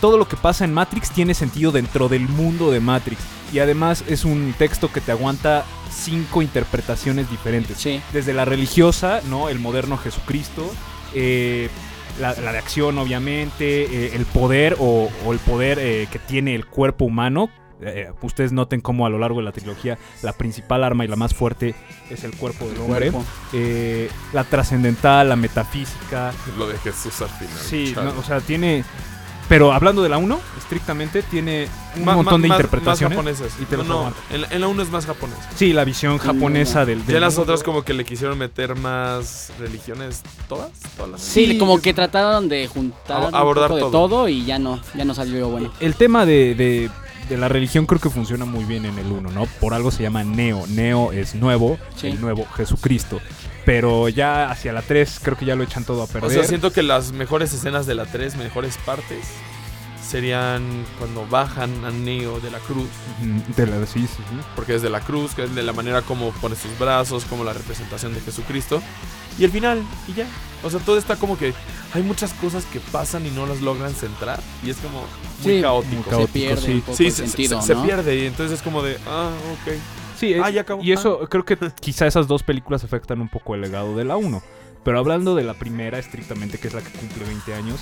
[0.00, 3.20] Todo lo que pasa en Matrix tiene sentido dentro del mundo de Matrix.
[3.52, 7.78] Y además es un texto que te aguanta cinco interpretaciones diferentes.
[7.78, 8.00] Sí.
[8.12, 9.48] Desde la religiosa, ¿no?
[9.48, 10.70] El moderno Jesucristo.
[11.14, 11.68] eh,
[12.20, 16.54] la, la de acción, obviamente, eh, el poder o, o el poder eh, que tiene
[16.54, 17.48] el cuerpo humano.
[17.80, 21.14] Eh, ustedes noten cómo a lo largo de la trilogía la principal arma y la
[21.16, 21.74] más fuerte
[22.10, 23.12] es el cuerpo del hombre.
[23.12, 23.24] Cuerpo.
[23.52, 26.32] Eh, la trascendental, la metafísica.
[26.58, 27.56] Lo de Jesús al final.
[27.58, 28.84] Sí, no, o sea, tiene...
[29.48, 33.16] Pero hablando de la 1, estrictamente, tiene un Ma- montón ma- de más- interpretaciones.
[33.16, 33.58] Más japonesas.
[33.62, 35.38] y te no, no, en, la- en la 1 es más japonés.
[35.56, 36.98] Sí, la visión japonesa del...
[37.00, 37.44] Ya del en las mundo.
[37.54, 41.58] otras como que le quisieron meter más religiones, todas, todas las Sí, Sí.
[41.58, 44.08] como que trataron de juntar Ab- abordar un poco de todo.
[44.08, 45.72] todo y ya no, ya no salió bueno.
[45.80, 46.90] El tema de, de-
[47.28, 49.46] de la religión creo que funciona muy bien en el 1, ¿no?
[49.60, 50.66] Por algo se llama Neo.
[50.68, 52.08] Neo es nuevo, Sí.
[52.08, 53.20] el nuevo Jesucristo.
[53.64, 56.24] Pero ya hacia la 3 creo que ya lo echan todo a perder.
[56.24, 59.26] O sea, siento que las mejores escenas de la 3, mejores partes,
[60.08, 62.88] serían cuando bajan a Neo de la cruz.
[63.56, 64.36] De la, sí, sí, sí.
[64.56, 67.44] Porque es de la cruz, que es de la manera como pone sus brazos, como
[67.44, 68.82] la representación de Jesucristo.
[69.38, 70.26] Y el final, y ya.
[70.64, 71.54] O sea, todo está como que
[71.94, 74.40] hay muchas cosas que pasan y no las logran centrar.
[74.64, 75.02] Y es como
[75.44, 75.94] muy Sí, caótico.
[75.94, 76.72] muy Se caótico, pierde sí.
[76.72, 77.84] un poco Sí, el se, se- sentido, se ¿no?
[77.84, 79.74] pierde y entonces es como de, ah, ok.
[80.18, 80.82] Sí, Ah, ya acabó.
[80.82, 84.16] y eso creo que quizá esas dos películas afectan un poco el legado de la
[84.16, 84.42] 1.
[84.82, 87.78] Pero hablando de la primera estrictamente, que es la que cumple 20 años,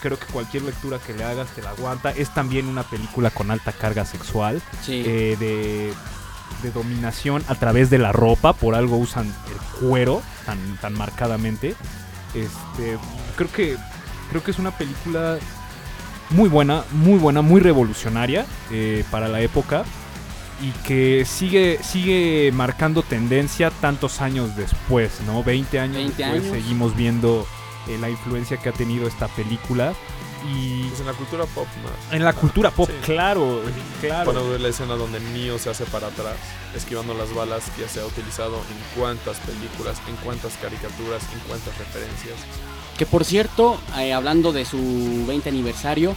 [0.00, 2.10] creo que cualquier lectura que le hagas te la aguanta.
[2.10, 4.62] Es también una película con alta carga sexual.
[4.82, 5.02] Sí.
[5.06, 5.92] eh, de,
[6.62, 11.74] de dominación a través de la ropa, por algo usan el cuero tan, tan marcadamente.
[12.34, 12.98] Este,
[13.36, 13.76] creo que
[14.30, 15.38] creo que es una película
[16.30, 19.84] muy buena, muy buena, muy revolucionaria eh, para la época
[20.60, 25.42] y que sigue sigue marcando tendencia tantos años después, ¿no?
[25.44, 26.54] 20 años 20 después años.
[26.54, 27.46] seguimos viendo
[27.88, 29.94] eh, la influencia que ha tenido esta película
[30.54, 32.14] y Pues en la cultura pop más.
[32.14, 32.94] en la cultura pop, Sí.
[33.04, 33.60] claro,
[34.00, 34.24] claro.
[34.32, 36.36] Cuando ve la escena donde Neo se hace para atrás,
[36.76, 41.40] esquivando las balas que ya se ha utilizado en cuántas películas, en cuántas caricaturas, en
[41.48, 42.36] cuántas referencias.
[42.96, 46.14] Que por cierto, eh, hablando de su 20 aniversario,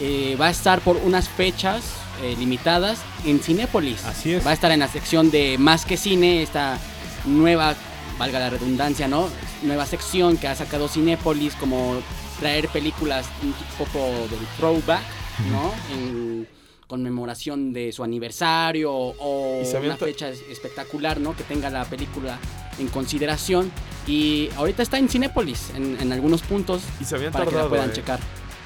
[0.00, 1.82] eh, va a estar por unas fechas
[2.22, 4.04] eh, limitadas en Cinépolis.
[4.04, 4.44] Así es.
[4.46, 6.78] Va a estar en la sección de Más que Cine, esta
[7.26, 7.74] nueva,
[8.18, 9.28] valga la redundancia, ¿no?
[9.62, 11.96] Nueva sección que ha sacado Cinépolis, como
[12.40, 15.02] traer películas un poco del throwback,
[15.50, 15.72] ¿no?
[15.94, 16.48] En
[16.86, 21.34] conmemoración de su aniversario o una fecha es- espectacular, ¿no?
[21.36, 22.38] Que tenga la película
[22.78, 23.72] en consideración.
[24.06, 27.56] Y ahorita está en Cinépolis, en, en algunos puntos, Y se habían para que la
[27.62, 28.20] tardado, puedan eh, checar.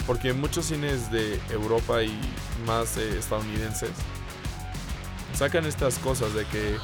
[0.06, 2.12] porque muchos cines de Europa y
[2.66, 3.90] más eh, estadounidenses
[5.34, 6.76] sacan estas cosas de que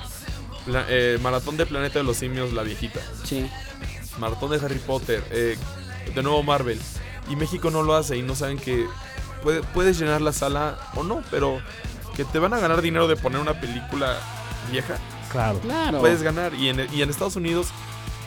[0.67, 3.49] pla- eh, Maratón de Planeta de los Simios, la viejita, Sí.
[4.19, 5.57] Maratón de Harry Potter, eh,
[6.15, 6.81] de nuevo Marvel,
[7.31, 8.87] y México no lo hace y no saben que
[9.43, 11.61] puede- puedes llenar la sala o no, pero
[12.17, 14.19] que te van a ganar dinero de poner una película
[14.71, 14.97] vieja,
[15.31, 15.59] Claro.
[15.61, 16.01] Claro.
[16.01, 16.55] puedes ganar.
[16.55, 17.69] Y en, y en Estados Unidos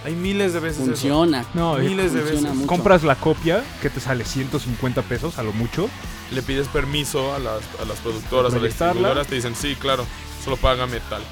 [0.06, 0.92] hay miles de veces eso.
[0.92, 1.46] Funciona.
[1.54, 2.56] No, eh, Miles de funciona veces.
[2.56, 2.68] mucho.
[2.68, 5.90] compras la copia que te sale 150 pesos a lo mucho.
[6.32, 10.06] Le pides permiso a las, a las productoras, a las distribuidoras, te dicen, sí, claro,
[10.44, 11.24] solo págame tal.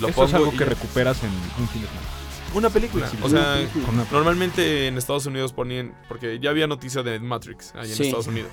[0.00, 0.64] Lo Eso es algo que ya.
[0.66, 2.06] recuperas en un fin de semana.
[2.54, 3.08] Una película.
[3.08, 4.06] Sí, o sea, película.
[4.12, 8.02] Normalmente en Estados Unidos ponían, porque ya había noticia de Matrix ahí en Sí.
[8.04, 8.52] Estados Unidos.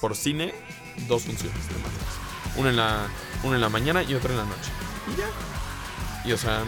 [0.00, 0.54] Por cine,
[1.08, 2.56] dos funciones de Matrix.
[2.56, 3.06] Una en la,
[3.44, 4.70] una en la mañana y otra en la noche.
[5.12, 6.28] Y ya.
[6.28, 6.62] Y o sea,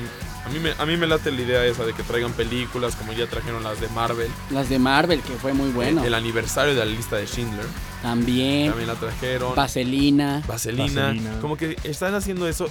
[0.45, 3.13] a mí, me, a mí me late la idea esa de que traigan películas como
[3.13, 4.31] ya trajeron las de Marvel.
[4.51, 6.01] Las de Marvel, que fue muy bueno.
[6.03, 7.67] El, el aniversario de la lista de Schindler.
[8.03, 8.69] También.
[8.69, 9.55] También la trajeron.
[9.55, 10.43] Vaselina.
[10.47, 11.41] Vaselina, Vaselina.
[11.41, 12.69] Como que están haciendo eso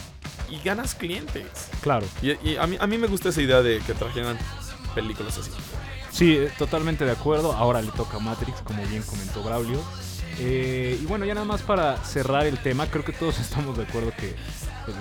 [0.49, 1.47] y ganas clientes.
[1.81, 2.05] Claro.
[2.21, 4.37] Y, y a, mí, a mí me gusta esa idea de que trajeran
[4.93, 5.51] películas así.
[6.11, 7.53] Sí, eh, totalmente de acuerdo.
[7.53, 9.81] Ahora le toca a Matrix, como bien comentó Braulio.
[10.39, 13.83] Eh, y bueno, ya nada más para cerrar el tema, creo que todos estamos de
[13.83, 14.35] acuerdo que,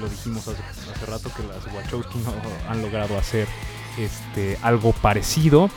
[0.00, 0.62] lo dijimos hace,
[0.94, 2.32] hace rato, que las Wachowski no
[2.70, 3.46] han logrado hacer
[3.98, 5.70] este, algo parecido.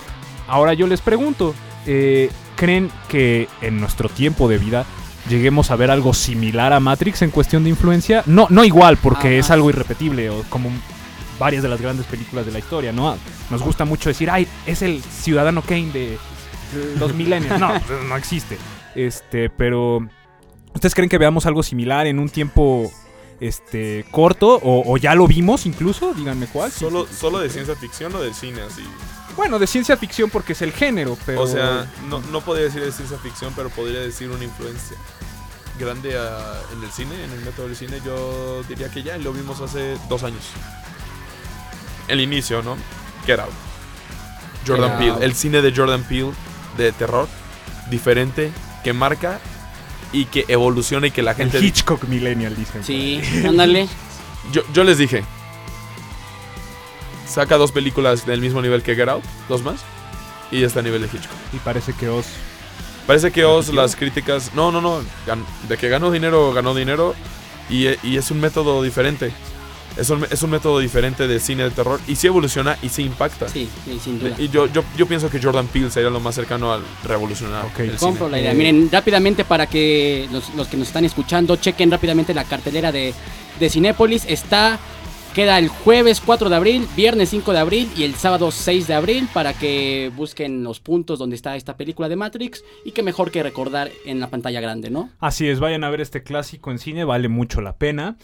[0.47, 4.85] Ahora yo les pregunto, eh, ¿creen que en nuestro tiempo de vida
[5.29, 8.23] lleguemos a ver algo similar a Matrix en cuestión de influencia?
[8.25, 9.37] No, no igual, porque Ajá.
[9.37, 10.69] es algo irrepetible, o como
[11.39, 13.17] varias de las grandes películas de la historia, ¿no?
[13.49, 16.17] Nos gusta mucho decir, ay, es el ciudadano Kane de
[16.97, 17.59] los milenios.
[17.59, 17.71] No,
[18.07, 18.57] no existe.
[18.95, 19.99] Este, pero
[20.73, 22.91] ¿ustedes creen que veamos algo similar en un tiempo
[23.39, 26.13] este corto o, o ya lo vimos incluso?
[26.13, 26.71] Díganme cuál.
[26.71, 28.83] Solo, solo de ciencia ficción o del cine así.
[29.35, 32.81] Bueno, de ciencia ficción porque es el género, pero O sea, no, no podría decir
[32.83, 34.95] de ciencia ficción, pero podría decir una influencia
[35.77, 37.99] grande a- en el cine, en el método del cine.
[38.05, 40.43] Yo diría que ya lo vimos hace dos años.
[42.07, 42.77] El inicio, ¿no?
[43.25, 43.49] Get Out.
[44.65, 45.11] Jordan Get Peele.
[45.11, 45.23] Out.
[45.23, 46.31] El cine de Jordan Peele
[46.77, 47.27] de terror,
[47.89, 48.51] diferente,
[48.83, 49.39] que marca
[50.11, 51.59] y que evoluciona y que la el gente...
[51.59, 52.83] Hitchcock millennial dicen.
[52.83, 53.87] Sí, ándale.
[54.51, 55.23] Yo, yo les dije,
[57.27, 59.81] saca dos películas del mismo nivel que Get Out, dos más,
[60.51, 61.37] y está a nivel de Hitchcock.
[61.53, 62.27] Y parece que Oz.
[63.07, 64.53] Parece que Oz, las críticas.
[64.55, 65.01] No, no, no.
[65.67, 67.13] de que ganó dinero, ganó dinero.
[67.69, 69.31] Y, y es un método diferente.
[69.97, 71.99] Es un, es un método diferente de cine de terror.
[72.07, 73.47] Y sí evoluciona y sí impacta.
[73.47, 74.35] Sí, sí, sin duda.
[74.37, 77.79] Y yo, yo, yo pienso que Jordan Peele sería lo más cercano al revolucionar Ok.
[77.79, 78.31] el Compro cine.
[78.31, 78.51] la idea.
[78.51, 82.91] Eh, Miren, rápidamente para que los, los que nos están escuchando chequen rápidamente la cartelera
[82.91, 83.13] de,
[83.59, 84.25] de Cinépolis.
[84.27, 84.79] Está,
[85.33, 88.93] queda el jueves 4 de abril, viernes 5 de abril y el sábado 6 de
[88.95, 93.31] abril para que busquen los puntos donde está esta película de Matrix y que mejor
[93.31, 95.09] que recordar en la pantalla grande, ¿no?
[95.19, 98.17] Así es, vayan a ver este clásico en cine, vale mucho la pena.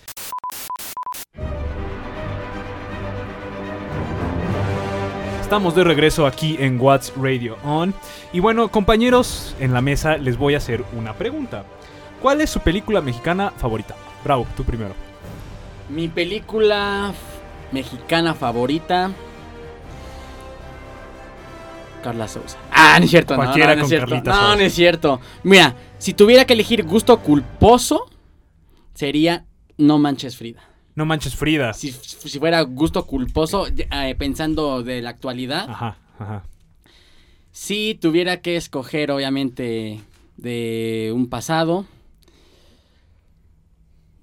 [5.52, 7.94] Estamos de regreso aquí en What's Radio On.
[8.32, 11.66] Y bueno, compañeros, en la mesa les voy a hacer una pregunta.
[12.22, 13.94] ¿Cuál es su película mexicana favorita?
[14.24, 14.94] Bravo, tú primero.
[15.90, 17.12] Mi película
[17.74, 19.12] mexicana favorita.
[22.02, 22.58] Carla Sousa.
[22.72, 24.08] Ah, no es cierto, no, Cualquiera no, no es con cierto.
[24.08, 24.56] Carlita No, Sousa.
[24.56, 25.20] no es cierto.
[25.44, 28.10] Mira, si tuviera que elegir gusto culposo,
[28.94, 29.44] sería
[29.78, 30.71] No Manches Frida.
[30.96, 31.74] No manches Frida.
[31.74, 36.44] Si, si fuera gusto culposo, eh, pensando de la actualidad, Ajá, ajá.
[37.52, 40.02] si tuviera que escoger, obviamente,
[40.38, 41.86] de un pasado.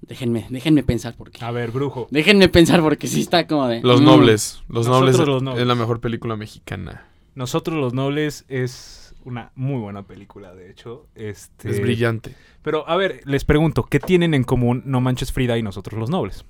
[0.01, 1.43] Déjenme, déjenme pensar porque.
[1.43, 2.07] A ver, brujo.
[2.09, 3.81] Déjenme pensar porque sí está como de.
[3.81, 4.05] Los mm.
[4.05, 4.63] Nobles.
[4.67, 5.61] Los Nosotros Nobles los Nobles.
[5.61, 7.05] es la mejor película mexicana.
[7.35, 11.07] Nosotros los Nobles es una muy buena película, de hecho.
[11.15, 11.69] Este...
[11.69, 12.35] Es brillante.
[12.61, 16.09] Pero, a ver, les pregunto, ¿qué tienen en común No Manches Frida y nosotros los
[16.09, 16.45] nobles?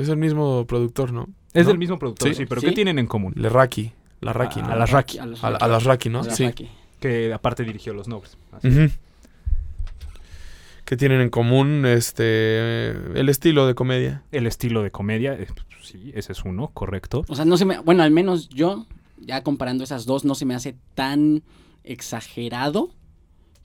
[0.00, 1.28] Es el mismo productor, ¿no?
[1.52, 1.68] Es ¿No?
[1.70, 2.46] del mismo productor, sí, Sí.
[2.46, 2.68] pero Sí.
[2.68, 3.32] ¿qué tienen en común?
[3.36, 3.92] La Raki,
[4.60, 4.72] A- ¿no?
[4.72, 5.18] a las Raki.
[5.18, 5.64] A las A, Raki.
[5.64, 6.22] a las Raki, ¿no?
[6.22, 6.44] Las Sí.
[6.44, 6.68] Raki.
[7.00, 8.36] Que aparte dirigió Los Nobles.
[8.52, 8.68] Así.
[10.84, 11.86] ¿Qué tienen en común?
[11.86, 12.90] Este.
[13.18, 14.22] El estilo de comedia.
[14.32, 15.46] El estilo de comedia, eh,
[15.82, 17.24] sí, ese es uno, correcto.
[17.28, 17.78] O sea, no se me.
[17.78, 18.86] Bueno, al menos yo,
[19.18, 21.42] ya comparando esas dos, no se me hace tan
[21.84, 22.90] exagerado.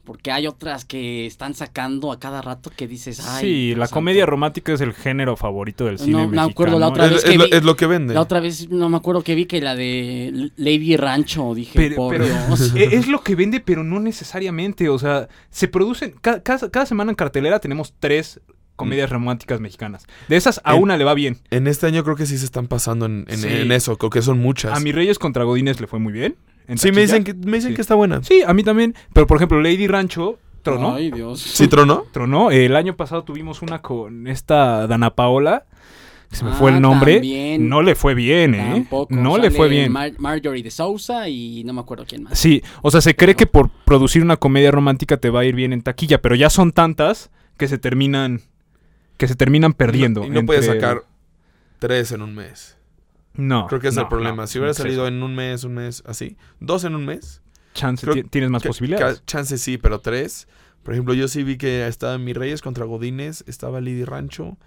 [0.05, 3.19] Porque hay otras que están sacando a cada rato que dices.
[3.27, 3.95] Ay, sí, la santo".
[3.95, 6.49] comedia romántica es el género favorito del No, cine me mexicano.
[6.51, 8.13] acuerdo la otra Es, vez es lo, vi- es lo que vende.
[8.13, 11.95] La otra vez no me acuerdo que vi que la de Lady Rancho, dije, Pero,
[11.95, 12.73] por pero Dios.
[12.75, 14.89] eh, es lo que vende, pero no necesariamente.
[14.89, 16.13] O sea, se producen.
[16.21, 18.39] ca- Cada, cada semana en cartelera tenemos tres
[18.75, 20.05] comedias románticas mexicanas.
[20.27, 21.39] De esas, a En- una le va bien.
[21.49, 23.47] En este año creo que sí se están pasando en, en- Sí.
[23.47, 24.77] en eso, creo que son muchas.
[24.77, 26.35] A mis Reyes contra Godines le fue muy bien.
[26.67, 27.75] En sí, me dicen, que, me dicen Sí.
[27.75, 28.23] que está buena.
[28.23, 28.95] Sí, a mí también.
[29.13, 30.95] Pero por ejemplo, Lady Rancho tronó.
[30.95, 31.39] Ay, Dios.
[31.41, 32.05] ¿Sí tronó?
[32.11, 32.51] Tronó.
[32.51, 35.65] El año pasado tuvimos una con esta Dana Paola.
[36.29, 37.13] que Se me Ah, fue el nombre.
[37.13, 37.69] también.
[37.69, 38.69] No le fue bien, ¿eh?
[38.73, 39.13] Tampoco.
[39.13, 39.91] No le fue bien.
[39.91, 42.37] Mar- Marjorie de Sousa y no me acuerdo quién más.
[42.39, 45.53] Sí, o sea, se cree que por producir una comedia romántica te va a ir
[45.55, 48.41] bien en taquilla, pero ya son tantas que se terminan
[49.17, 50.25] que se terminan perdiendo.
[50.25, 51.03] Y no, y no puedes sacar
[51.79, 52.74] tres en un mes.
[53.37, 53.67] No.
[53.67, 54.43] Creo que es no, el problema.
[54.43, 56.37] no, si hubiera salido en un mes, un mes, así.
[56.59, 57.41] Dos en un mes.
[57.73, 59.23] chance tienes más que- posibilidades.
[59.25, 60.47] Chance sí, pero tres.
[60.83, 64.57] Por ejemplo, yo sí vi que estaba Mi Reyes contra Godines, estaba Lady Rancho.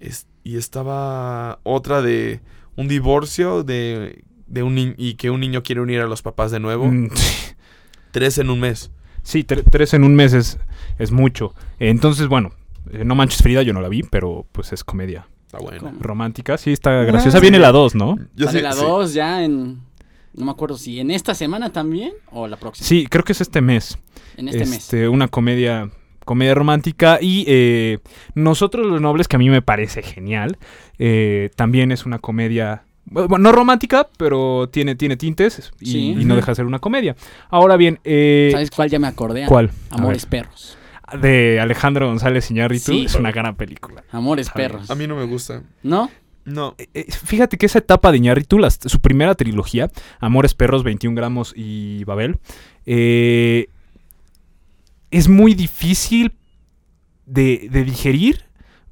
[0.00, 2.40] es- y estaba otra de
[2.76, 6.58] un divorcio de, de un y que un niño quiere unir a los papás de
[6.60, 6.86] nuevo.
[6.86, 7.08] Mm,
[8.10, 8.90] Tres en un mes.
[9.22, 10.58] Sí, tre- tres en un mes es,
[10.98, 11.54] es mucho.
[11.78, 12.50] Entonces, bueno,
[12.90, 15.80] eh, No Manches Frida yo no la vi, pero pues es comedia Está bueno.
[15.80, 15.96] ¿Cómo?
[16.00, 16.56] romántica.
[16.58, 17.38] Sí, está graciosa.
[17.38, 17.62] Ah, Viene sí.
[17.62, 18.16] la 2, ¿no?
[18.36, 18.82] Yo Sale sí- la sí.
[18.82, 19.80] 2 ya en.
[20.32, 22.86] No me acuerdo si en esta semana también o la próxima.
[22.86, 23.98] Sí, creo que es este mes.
[24.36, 24.74] En este mes.
[24.78, 25.90] Este, Una comedia
[26.24, 27.98] comedia romántica y eh,
[28.36, 30.58] Nosotros los Nobles, que a mí me parece genial,
[31.00, 36.14] eh, también es una comedia, bueno, no romántica, pero tiene, tiene tintes y, Sí.
[36.16, 37.16] y no deja de ser una comedia.
[37.48, 39.46] Ahora bien, eh, ¿Sabes cuál ya me acordé?
[39.46, 39.72] ¿cuál?
[39.90, 40.78] Amores Perros.
[41.20, 43.04] De Alejandro González Iñárritu, Sí.
[43.06, 44.04] es una gran película.
[44.10, 44.50] Amores.
[44.50, 44.90] Perros.
[44.90, 45.62] A mí no me gusta.
[45.82, 46.10] ¿No?
[46.44, 46.74] No.
[46.78, 51.14] Eh, eh, Fíjate que esa etapa de Iñárritu, las- su primera trilogía, Amores Perros, 21
[51.16, 52.38] gramos y Babel,
[52.86, 53.68] eh,
[55.10, 56.32] es muy difícil
[57.26, 58.44] de, de digerir,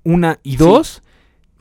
[0.04, 0.56] una y Sí.
[0.58, 1.02] dos.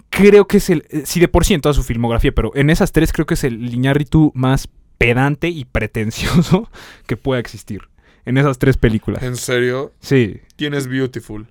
[0.09, 2.69] Creo que es el, eh, sí de por sí en toda su filmografía, pero en
[2.69, 6.69] esas tres creo que es el Iñárritu más pedante y pretencioso
[7.07, 7.81] que pueda existir.
[8.27, 9.23] En esas tres películas.
[9.23, 9.93] ¿En serio?
[10.01, 10.39] Sí.
[10.55, 11.47] Tienes Beautiful.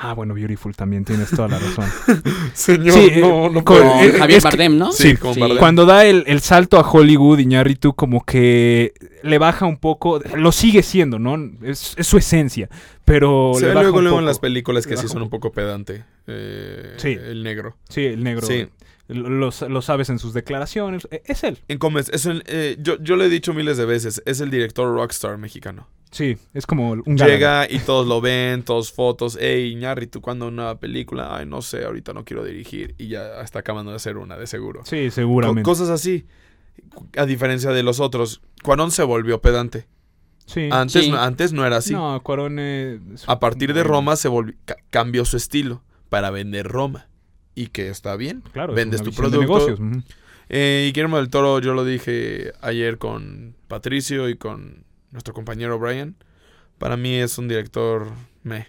[0.00, 1.86] Ah, bueno, Beautiful también, tienes toda la razón.
[2.54, 3.92] Señor, Sí, no, no con- puedo.
[3.94, 4.92] Con eh, Javier es que- Bardem, ¿no?
[4.92, 5.58] Sí, con Bardem.
[5.58, 8.92] Cuando da el, el salto a Hollywood, Iñárritu como que
[9.24, 11.36] le baja un poco, lo sigue siendo, ¿no?
[11.62, 12.68] Es, es su esencia,
[13.04, 15.22] pero Se le ve baja luego, un luego en las películas que sí son un
[15.24, 16.04] un poco pedante.
[16.28, 17.18] Eh, Sí.
[17.20, 17.76] El negro.
[17.88, 18.46] Sí, el negro.
[18.46, 18.68] Sí.
[19.08, 21.08] Lo, lo- sabes en sus declaraciones.
[21.10, 21.58] eh, Es él.
[21.68, 24.50] En Comes, es el, eh, yo, yo lo he dicho miles de veces, es el
[24.50, 25.88] director rockstar mexicano.
[26.10, 27.26] Sí, es como un galán.
[27.28, 29.36] Llega y todos lo ven, todos fotos.
[29.40, 31.36] Ey, Iñárritu, ¿cuándo una película?
[31.36, 32.94] Ay, no sé, ahorita no quiero dirigir.
[32.98, 34.82] Y ya está acabando de hacer una, de seguro.
[34.84, 35.62] Sí, Co- seguramente.
[35.62, 36.26] cosas así.
[37.16, 39.86] A diferencia de los otros, Cuarón se volvió pedante.
[40.46, 40.68] Sí.
[40.72, 41.10] Antes, Sí.
[41.10, 41.92] no, antes no era así.
[41.92, 42.58] No, Cuarón
[43.26, 47.07] A partir de Roma se volvió, ca- cambió su estilo para vender Roma.
[47.58, 48.42] Y que está bien.
[48.52, 49.68] Claro, es vendes tu visión de producto.
[49.68, 50.02] negocios, ujú.
[50.48, 55.78] Eh, y Guillermo del Toro, yo lo dije ayer con Patricio y con nuestro compañero
[55.78, 56.14] Brian.
[56.78, 58.06] Para mí es un director
[58.44, 58.68] me.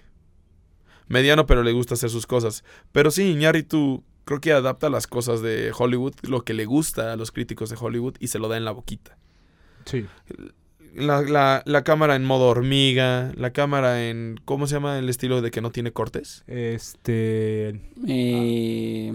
[1.07, 2.63] mediano, pero le gusta hacer sus cosas.
[2.91, 7.15] Pero sí, Iñárritu creo que adapta las cosas de Hollywood, lo que le gusta a
[7.15, 9.17] los críticos de Hollywood y se lo da en la boquita.
[9.85, 10.05] Sí.
[10.95, 14.39] La, la- la cámara en modo hormiga, la cámara en.
[14.45, 16.43] ¿Cómo se llama el estilo de que no tiene cortes?
[16.47, 17.79] Este.
[18.07, 19.13] Eh,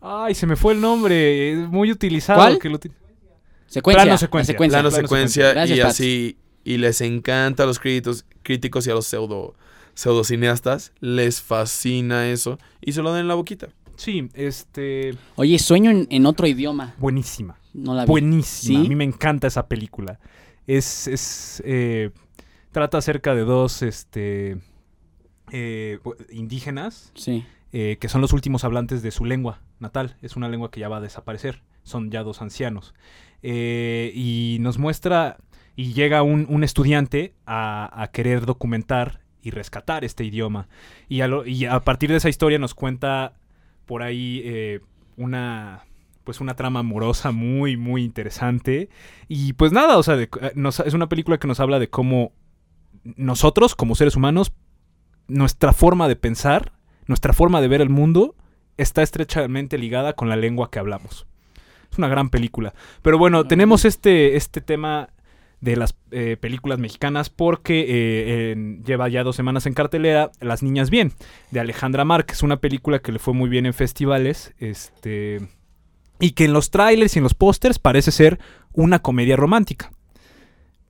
[0.00, 1.52] Ay, se me fue el nombre.
[1.52, 2.38] Es muy utilizado.
[2.40, 2.58] ¿Cuál?
[2.58, 2.90] que lo uti-
[3.66, 4.02] secuencia.
[4.02, 4.52] Plano la secuencia.
[4.54, 4.78] secuencia.
[4.80, 8.94] plano plano secuencia Gracias, y así y les encanta a los críticos críticos y a
[8.94, 9.54] los pseudo
[9.94, 15.14] pseudocineastas les fascina eso y se lo dan en la boquita Sí, este.
[15.36, 16.94] Oye, sueño en, en otro idioma.
[16.98, 17.56] Buenísima.
[17.74, 18.08] No la vi.
[18.08, 18.80] Buenísima.
[18.80, 18.86] ¿Sí?
[18.86, 20.18] A mí me encanta esa película.
[20.66, 21.06] Es.
[21.08, 22.10] es eh,
[22.70, 24.58] trata acerca de dos este,
[25.52, 25.98] eh,
[26.30, 27.44] indígenas Sí.
[27.72, 30.16] eh, que son los últimos hablantes de su lengua natal.
[30.22, 31.62] Es una lengua que ya va a desaparecer.
[31.82, 32.94] Son ya dos ancianos.
[33.42, 35.36] Eh, y nos muestra.
[35.74, 40.68] Y llega un, un estudiante a, a querer documentar y rescatar este idioma.
[41.08, 43.34] Y a, lo- y a partir de esa historia nos cuenta
[43.86, 44.80] por ahí
[45.16, 45.84] una.
[46.24, 48.88] Pues una trama amorosa muy, muy interesante.
[49.28, 51.88] Y pues nada, o sea, de- eh, nos- es una película que nos habla de
[51.90, 52.32] cómo
[53.16, 54.52] nosotros, como seres humanos,
[55.28, 56.72] nuestra forma de pensar,
[57.06, 58.34] nuestra forma de ver el mundo,
[58.76, 61.26] está estrechamente ligada con la lengua que hablamos.
[61.90, 62.74] Es una gran película.
[63.02, 65.10] Pero bueno, tenemos este, este tema
[65.60, 70.90] de las eh, películas mexicanas porque eh, lleva ya dos semanas en cartelera Las Niñas
[70.90, 71.12] Bien,
[71.50, 75.40] de Alejandra Márquez, una película que le fue muy bien en festivales, este,
[76.22, 78.38] y que en los trailers y en los pósters parece ser
[78.72, 79.92] una comedia romántica.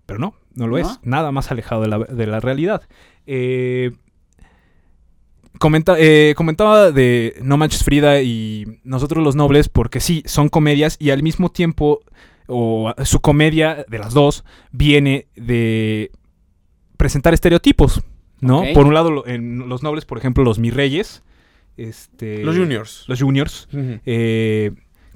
[0.06, 0.82] Pero no, no lo ¿No?
[0.90, 2.82] es, nada más alejado de la, de la realidad.
[3.26, 3.92] Eh,
[5.58, 10.96] comenta- eh, comentaba de No Manches Frida y Nosotros los Nobles porque sí, son comedias
[10.98, 12.00] y al mismo tiempo,
[12.46, 16.10] o su comedia de las dos, viene de
[16.96, 18.02] presentar estereotipos,
[18.40, 18.62] ¿no?
[18.74, 21.22] Por un lado, en Los Nobles, por ejemplo, los mis reyes,
[21.76, 23.68] este, los juniors los juniors,
[24.04, 24.72] eh,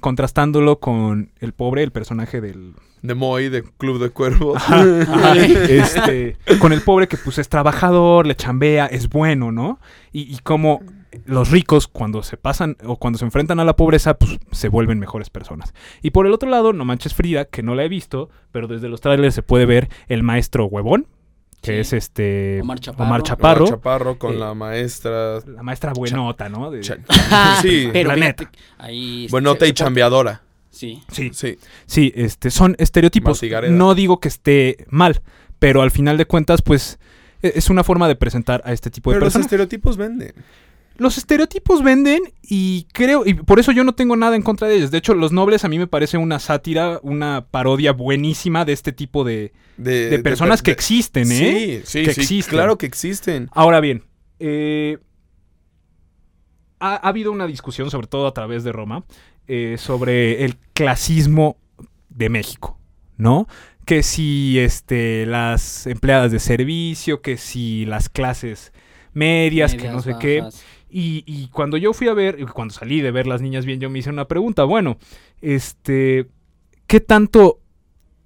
[0.07, 6.37] contrastándolo con el pobre, el personaje del, de Moy de Club de Cuervos Ajá, este,
[6.59, 9.81] con el pobre que pues es trabajador, le chambea, es bueno, ¿no?
[10.13, 10.79] Y, y como
[11.25, 14.97] los ricos cuando se pasan o cuando se enfrentan a la pobreza, pues se vuelven
[14.97, 15.73] mejores personas.
[16.01, 18.87] Y por el otro lado, No Manches Frida, que no la he visto, pero desde
[18.87, 21.07] los trailers se puede ver el maestro huevón,
[21.67, 21.79] que Sí.
[21.79, 23.05] es este Omar Chaparro.
[23.05, 26.71] Omar Chaparro, Omar Chaparro con Eh, la maestra la maestra buenota, ¿no?
[26.71, 26.83] De-
[27.61, 28.51] sí pero la fíjate, neta.
[28.77, 31.01] Ahí buenota se- y chambeadora Sí.
[31.11, 33.41] sí, sí Sí, este, son estereotipos.
[33.69, 35.21] No digo que esté mal,
[35.59, 36.99] pero al final de cuentas, pues,
[37.41, 39.45] e- es una forma de presentar a este tipo de pero los personas.
[39.47, 40.33] estereotipos venden
[40.99, 44.75] Los estereotipos venden y creo, y por eso yo no tengo nada en contra de
[44.77, 44.91] ellos.
[44.91, 48.91] De hecho, Los Nobles a mí me parece una sátira, una parodia buenísima de este
[48.93, 51.81] tipo de, de, de personas per- que existen, ¿eh?
[51.85, 52.51] sí sí Que sí, existen.
[52.51, 54.03] claro que existen Ahora bien,
[54.39, 54.97] eh,
[56.79, 59.03] ha, ha habido una discusión, sobre todo a través de Roma,
[59.47, 61.57] eh, sobre el clasismo
[62.09, 62.79] de México,
[63.17, 63.47] ¿no?
[63.85, 68.73] Que si este, las empleadas de servicio, que si las clases
[69.13, 70.43] medias, que no sé qué.
[70.89, 73.89] Y, y cuando yo fui a ver, cuando salí de ver Las Niñas Bien, yo
[73.89, 74.63] me hice una pregunta.
[74.63, 74.97] Bueno,
[75.41, 76.27] este,
[76.87, 77.59] ¿qué tanto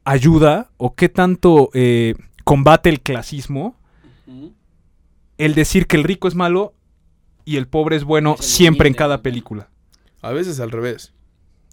[0.04, 3.76] ayuda o qué tanto eh, combate el clasismo
[5.38, 6.74] el decir que el rico es malo
[7.45, 9.69] y el pobre es bueno Es siempre en cada película?
[10.21, 11.13] a veces al revés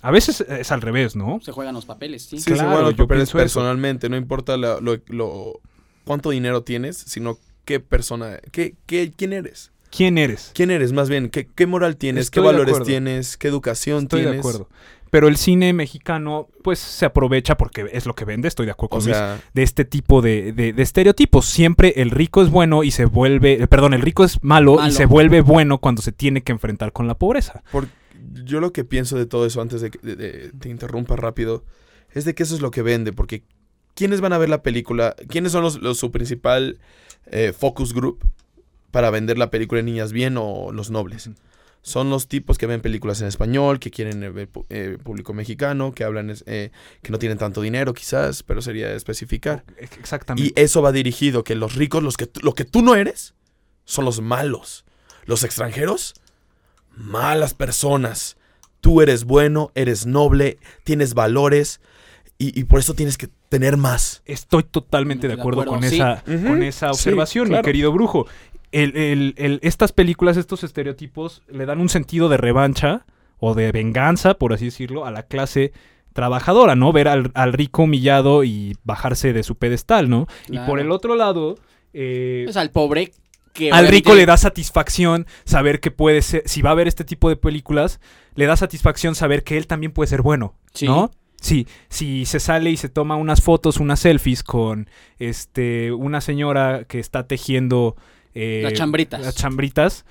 [0.00, 1.38] A veces es al revés, ¿no?
[1.42, 2.38] Se juegan los papeles, sí.
[2.38, 3.36] Sí, Claro, se juegan los papeles eso.
[3.38, 5.60] personalmente, no importa la- lo, lo-
[6.04, 9.70] cuánto dinero tienes, sino qué persona, qué, qué, quién eres.
[9.90, 10.50] ¿Quién eres?
[10.54, 11.28] ¿Quién eres más bien?
[11.30, 12.26] ¿Qué, qué moral tienes?
[12.26, 13.36] Estoy ¿Qué valores tienes?
[13.36, 14.34] ¿Qué educación Estoy tienes?
[14.34, 14.68] de acuerdo.
[15.10, 18.96] Pero el cine mexicano, pues, se aprovecha porque es lo que vende, estoy de acuerdo
[18.96, 21.46] O con Luis, sea, de este tipo de, de- de estereotipos.
[21.46, 24.88] Siempre el rico es bueno y se vuelve, eh, perdón, el rico es malo, Malo.
[24.88, 27.62] y se vuelve bueno cuando se tiene que enfrentar con la pobreza.
[27.72, 27.88] por-
[28.44, 31.64] yo lo que pienso de todo eso, antes de que te interrumpa rápido,
[32.12, 33.42] es de que eso es lo que vende, porque
[33.94, 35.16] ¿quiénes van a ver la película?
[35.28, 36.78] ¿Quiénes son los, los- su principal
[37.30, 38.22] eh, focus group
[38.98, 41.30] para vender la película de Niñas Bien o Los Nobles?
[41.82, 45.92] Son los tipos que ven películas en español, que quieren eh, ver eh, público mexicano,
[45.92, 49.62] que hablan, eh, que no tienen tanto dinero quizás, pero sería especificar.
[49.76, 50.52] Exactamente.
[50.52, 53.34] Y eso va dirigido, que los ricos, los que, lo que tú no eres,
[53.84, 54.84] son los malos.
[55.26, 56.14] Los extranjeros,
[56.96, 58.36] malas personas.
[58.80, 61.80] Tú eres bueno, eres noble, tienes valores.
[62.36, 64.22] y, y por eso tienes que tener más.
[64.26, 65.96] Estoy totalmente de De acuerdo, con, sí.
[65.96, 68.26] esa, con esa sí, observación, mi querido brujo.
[68.72, 73.06] El- el- el- estas películas, estos estereotipos, le dan un sentido de revancha
[73.38, 75.72] o de venganza, por así decirlo, a la clase
[76.12, 76.92] trabajadora, ¿no?
[76.92, 80.26] Ver al, al rico humillado y bajarse de su pedestal, ¿no?
[80.48, 81.56] Y por el otro lado,
[81.92, 83.12] eh, Pues al pobre
[83.52, 87.04] que al rico le da satisfacción saber que puede ser, si va a ver este
[87.04, 88.00] tipo de películas,
[88.34, 90.86] le da satisfacción saber que él también puede ser bueno, Sí.
[90.86, 91.10] ¿no?
[91.40, 94.90] Sí, si se sale y se toma unas fotos, unas selfies con
[95.20, 97.94] este una señora que está tejiendo
[98.34, 99.20] eh, Las chambritas.
[99.20, 100.04] las chambritas,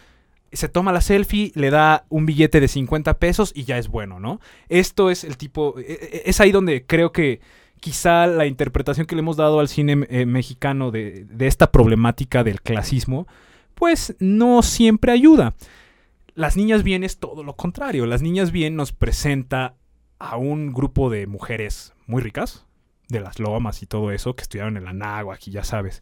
[0.51, 4.19] se toma la selfie, le da un billete de 50 pesos y ya es bueno,
[4.19, 4.39] ¿no?
[4.69, 7.41] Esto es el tipo, e- e- es ahí donde creo que
[7.79, 12.43] quizá la interpretación que le hemos dado al cine eh, mexicano de, de esta problemática
[12.43, 13.27] del clasismo,
[13.75, 15.53] pues no siempre ayuda.
[16.33, 18.05] Las niñas bien es todo lo contrario.
[18.05, 19.75] Las niñas bien nos presenta
[20.19, 22.65] a un grupo de mujeres muy ricas,
[23.09, 26.01] de las lomas y todo eso, que estudiaron en la náhuatl y ya sabes.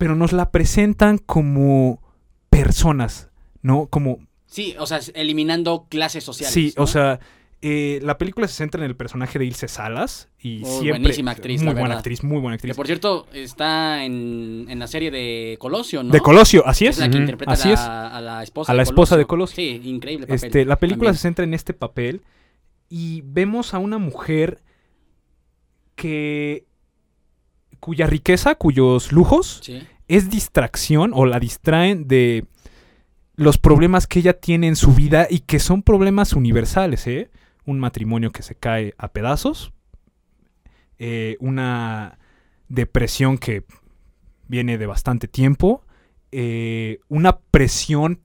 [0.00, 2.00] Pero nos la presentan como
[2.48, 3.28] personas,
[3.60, 3.86] ¿no?
[3.88, 6.54] Como Sí, o sea, eliminando clases sociales.
[6.54, 6.84] Sí, ¿no?
[6.84, 7.20] o sea,
[7.60, 11.32] eh, la película se centra en el personaje de Ilse Salas y Muy siempre buenísima
[11.32, 12.76] actriz, muy buena actriz, muy buena Que actriz.
[12.76, 16.10] por cierto está en, en la serie de Colosio, ¿no?
[16.12, 16.96] De Colosio, así es.
[16.96, 17.80] Es la que interpreta así a, es.
[17.80, 19.56] la, a la esposa A la esposa de Colosio.
[19.56, 20.34] Sí, increíble papel.
[20.42, 21.16] Este, la película también.
[21.18, 22.22] se centra en este papel
[22.88, 24.62] y vemos a una mujer
[25.94, 26.64] que
[27.80, 29.82] cuya riqueza, cuyos lujos Sí.
[30.08, 32.46] es distracción o la distraen de
[33.36, 37.30] los problemas que ella tiene en su vida y que son problemas universales, ¿eh?
[37.64, 39.72] Un matrimonio que se cae a pedazos,
[40.98, 42.18] eh, una
[42.68, 43.64] depresión que
[44.46, 45.84] viene de bastante tiempo,
[46.32, 48.20] eh, una presión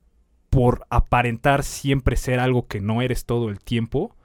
[0.50, 4.16] por aparentar siempre ser algo que no eres todo el tiempo.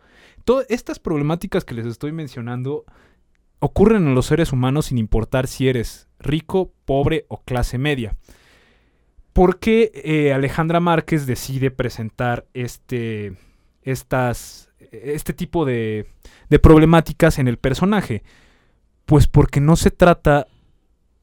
[0.45, 2.85] Todas estas problemáticas que les estoy mencionando
[3.61, 8.17] ocurren en los seres humanos sin importar si eres rico, pobre o clase media.
[9.33, 13.35] ¿Por qué eh, Alejandra Márquez decide presentar este,
[13.83, 16.07] estas, este tipo de,
[16.49, 18.25] de problemáticas en el personaje?
[19.07, 20.47] Pues porque no se trata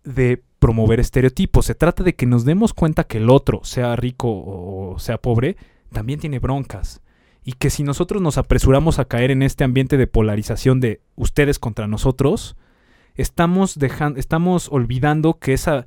[0.03, 4.29] de promover estereotipos, se trata de que nos demos cuenta que el otro, sea rico
[4.29, 5.57] o sea pobre,
[5.91, 7.01] también tiene broncas.
[7.47, 11.59] Y que si nosotros nos apresuramos a caer en este ambiente de polarización de ustedes
[11.59, 12.57] contra nosotros,
[13.15, 15.85] estamos dejando, estamos olvidando que esa,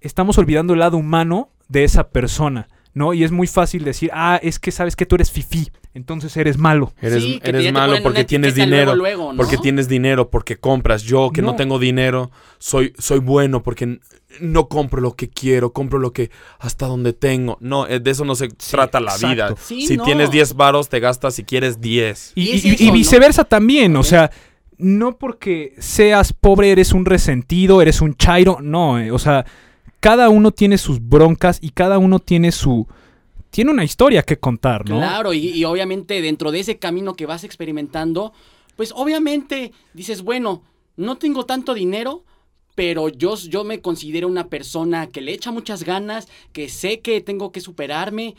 [0.00, 3.12] estamos olvidando el lado humano de esa persona, ¿no?
[3.12, 6.56] Y es muy fácil decir, ah, es que sabes que tú eres fifí, entonces eres
[6.58, 6.92] malo.
[7.00, 8.94] Eres, Sí, que eres ya te malo porque tienes dinero.
[8.94, 9.36] luego, luego, ¿no?
[9.36, 11.02] Porque tienes dinero, porque compras.
[11.02, 11.56] Yo que no, No.
[11.56, 13.98] tengo dinero, soy, soy bueno porque
[14.40, 17.56] no compro lo que quiero, compro lo que hasta donde tengo.
[17.60, 19.34] No, eh, de eso no se trata la exacto.
[19.34, 19.54] vida.
[19.60, 20.04] Sí, si no.
[20.04, 22.32] tienes 10 varos, te gastas si quieres 10.
[22.34, 22.92] Y, Y es y- y eso, ¿no?
[22.92, 24.30] viceversa también, o sea,
[24.78, 29.44] no porque seas pobre eres un resentido, eres un chairo, no, eh, o sea,
[30.04, 32.86] cada uno tiene sus broncas y cada uno tiene su...
[33.48, 34.98] Tiene una historia que contar, ¿no?
[34.98, 38.34] Claro, y, obviamente dentro de ese camino que vas experimentando,
[38.76, 40.62] pues obviamente dices, bueno,
[40.98, 42.22] no tengo tanto dinero,
[42.74, 47.22] pero yo, yo me considero una persona que le echa muchas ganas, que sé que
[47.22, 48.34] tengo que superarme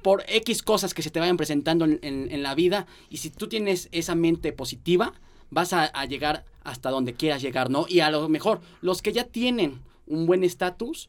[0.00, 2.86] por X cosas que se te vayan presentando en, la vida.
[3.10, 5.12] Y si tú tienes esa mente positiva,
[5.50, 7.84] vas a llegar hasta donde quieras llegar, ¿no?
[7.90, 11.08] Y a lo mejor los que ya tienen un buen estatus,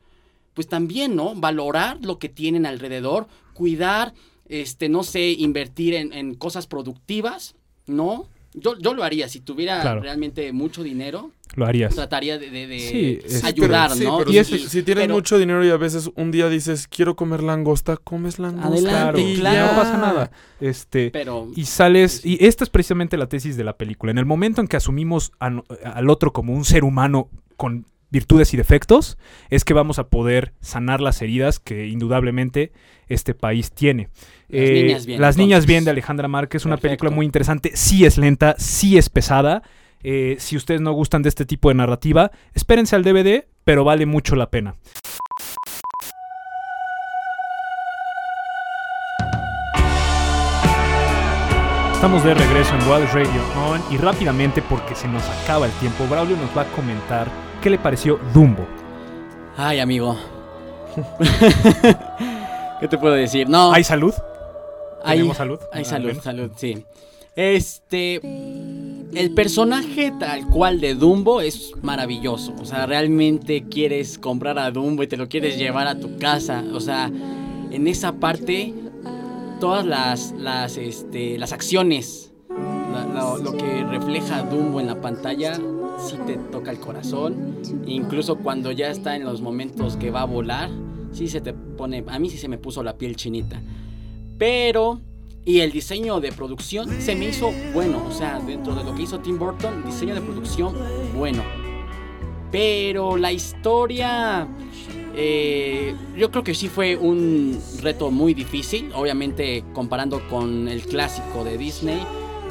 [0.54, 1.36] pues también, ¿no?
[1.36, 4.14] Valorar lo que tienen alrededor, cuidar,
[4.48, 7.56] este, no sé, invertir en, en cosas productivas,
[7.88, 8.28] ¿no?
[8.54, 10.00] Yo, yo lo haría, si tuviera Claro.
[10.00, 11.94] realmente mucho dinero, Lo harías.
[11.94, 14.18] trataría de, de- de Sí, es- ayudar, Sí, ¿no?
[14.20, 16.88] pero Y si, es- si tienes pero- mucho dinero y a veces un día dices,
[16.88, 18.68] quiero comer langosta, comes langosta.
[19.10, 20.32] Adelante, y claro, no pasa nada.
[20.62, 24.12] Este, Pero, y sales, y esta es precisamente la tesis de la película.
[24.14, 25.48] En el momento en que asumimos a
[25.84, 29.18] al otro como un ser humano con virtudes y defectos,
[29.50, 32.72] es que vamos a poder sanar las heridas que indudablemente
[33.08, 34.10] este país tiene.
[34.48, 35.68] Las Eh, niñas bien, Las niñas entonces.
[35.68, 39.64] bien de Alejandra Márquez, una película muy interesante, sí es lenta, sí es pesada.
[40.04, 44.06] Eh, si ustedes no gustan de este tipo de narrativa, espérense al DVD, pero vale
[44.06, 44.76] mucho la pena.
[51.94, 56.06] Estamos de regreso en Wild Radio On y rápidamente porque se nos acaba el tiempo,
[56.08, 57.28] Braulio nos va a comentar
[57.66, 58.64] qué le pareció Dumbo.
[59.58, 60.16] ay, amigo.
[62.80, 63.50] ¿Qué te puedo decir?
[63.50, 64.14] No, ¿Hay salud?
[65.04, 65.60] hay, ¿Tenemos salud?
[65.74, 66.86] hay salud, salud, sí.
[67.36, 68.16] Este,
[69.14, 72.54] el personaje tal cual de Dumbo es maravilloso.
[72.62, 76.64] O sea, realmente quieres comprar a Dumbo y te lo quieres llevar a tu casa.
[76.74, 77.06] O sea,
[77.72, 78.74] en esa parte,
[79.60, 85.60] todas las, las, este, las acciones, la- lo que refleja Dumbo en la pantalla
[85.98, 87.58] sí te toca el corazón.
[87.86, 90.70] Incluso cuando ya está en los momentos que va a volar,
[91.12, 93.62] sí se te pone, a mí sí se me puso la piel chinita.
[94.38, 95.00] Pero,
[95.46, 99.04] y el diseño de producción se me hizo bueno, o sea, dentro de lo que
[99.04, 100.76] hizo Tim Burton, diseño de producción
[101.16, 101.44] bueno.
[102.52, 104.48] Pero la historia,
[105.16, 111.44] eh, yo creo que sí fue un reto muy difícil, obviamente comparando con el clásico
[111.44, 112.00] de Disney.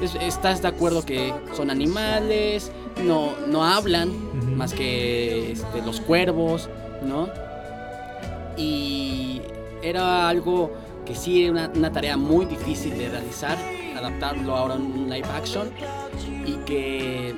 [0.05, 2.71] Es- estás de acuerdo que son animales,
[3.05, 6.69] no, no hablan más que este, los cuervos,
[7.05, 7.29] ¿no?
[8.57, 9.41] Y
[9.83, 10.73] era algo
[11.05, 13.59] que sí era una, una tarea muy difícil de realizar,
[13.97, 15.69] adaptarlo ahora en un live action
[16.47, 17.35] y que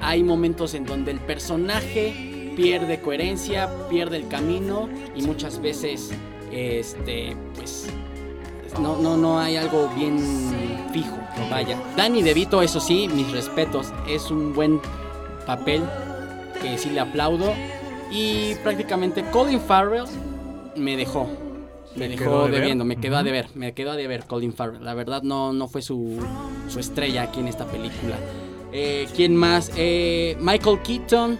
[0.00, 6.10] hay momentos en donde el personaje pierde coherencia, pierde el camino y muchas veces
[6.52, 7.86] este pues
[8.80, 10.18] no, no, no hay algo bien
[10.92, 11.16] fijo,
[11.50, 11.78] vaya.
[11.96, 14.80] Danny DeVito, eso sí, mis respetos, es un buen
[15.46, 15.82] papel
[16.60, 17.52] que sí le aplaudo
[18.10, 20.04] y prácticamente Colin Farrell
[20.76, 21.28] me dejó.
[21.96, 24.84] Me ¿Te quedó dejó debiendo, me quedó a deber, me quedó a deber Colin Farrell.
[24.84, 26.18] La verdad no, no fue su,
[26.68, 28.16] su estrella aquí en esta película.
[28.72, 29.72] Eh, ¿Quién más?
[29.76, 31.38] Eh, Michael Keaton.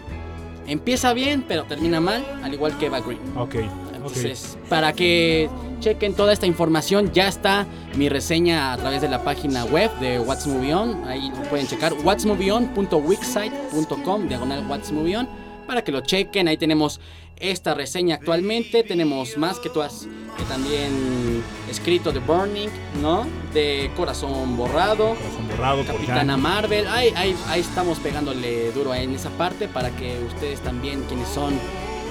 [0.67, 3.19] Empieza bien, pero termina mal, al igual que Eva Green.
[3.35, 3.55] Ok.
[3.95, 5.49] Entonces, para que
[5.79, 7.65] chequen toda esta información, ya está
[7.95, 11.07] mi reseña a través de la página web de What's Movie On.
[11.07, 15.29] Ahí lo pueden checar, whatsmovieon.wixsite.com, diagonal What's Movie On,
[15.67, 16.47] para que lo chequen.
[16.47, 16.99] Ahí tenemos
[17.39, 18.83] esta reseña actualmente.
[18.83, 20.07] Tenemos más que tú has eh,
[20.47, 22.69] también escrito de Burning,
[23.01, 23.25] ¿no?
[23.53, 25.15] De Corazón Borrado.
[25.15, 26.37] Corazón borrado Capitana.
[26.37, 31.27] Marvel, ahí, ahí, ahí estamos pegándole duro en esa parte para que ustedes también, quienes
[31.29, 31.53] son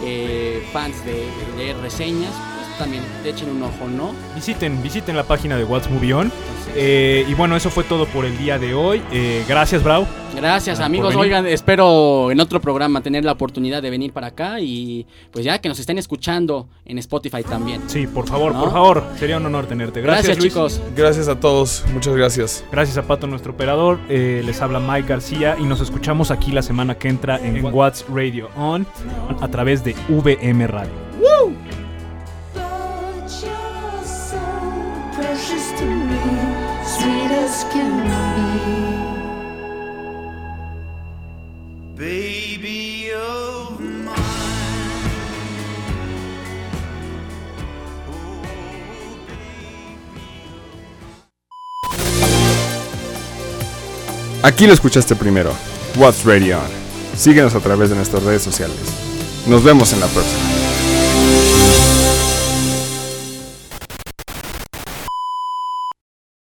[0.04, 2.32] eh, fans de, de leer reseñas,
[2.78, 4.12] también echen un ojo, ¿no?
[4.34, 6.22] Visiten, visiten la página de What's Movie On.
[6.26, 9.02] Entonces, Eh, y bueno, eso fue todo por el día de hoy.
[9.10, 10.06] Eh, gracias, Brau.
[10.36, 14.60] gracias por amigos, oigan, espero en otro programa tener la oportunidad de venir para acá
[14.60, 17.80] y pues ya que nos estén escuchando en Spotify también.
[17.88, 18.60] Sí, por favor, ¿No?
[18.60, 19.02] por favor.
[19.18, 20.02] Sería un honor tenerte.
[20.02, 20.80] Gracias, Gracias, chicos.
[20.94, 22.62] Gracias a todos, muchas gracias.
[22.70, 23.98] Gracias a Pato, nuestro operador.
[24.10, 28.04] Eh, les habla Mike García y nos escuchamos aquí la semana que entra en What's
[28.12, 28.86] Radio On
[29.40, 30.92] a través de VM Radio.
[31.20, 31.54] Lord,
[54.48, 55.52] Aquí lo escuchaste primero.
[55.96, 57.18] What's Radio On.
[57.18, 58.76] Síguenos a través de nuestras redes sociales.
[59.46, 60.67] Nos vemos en la próxima.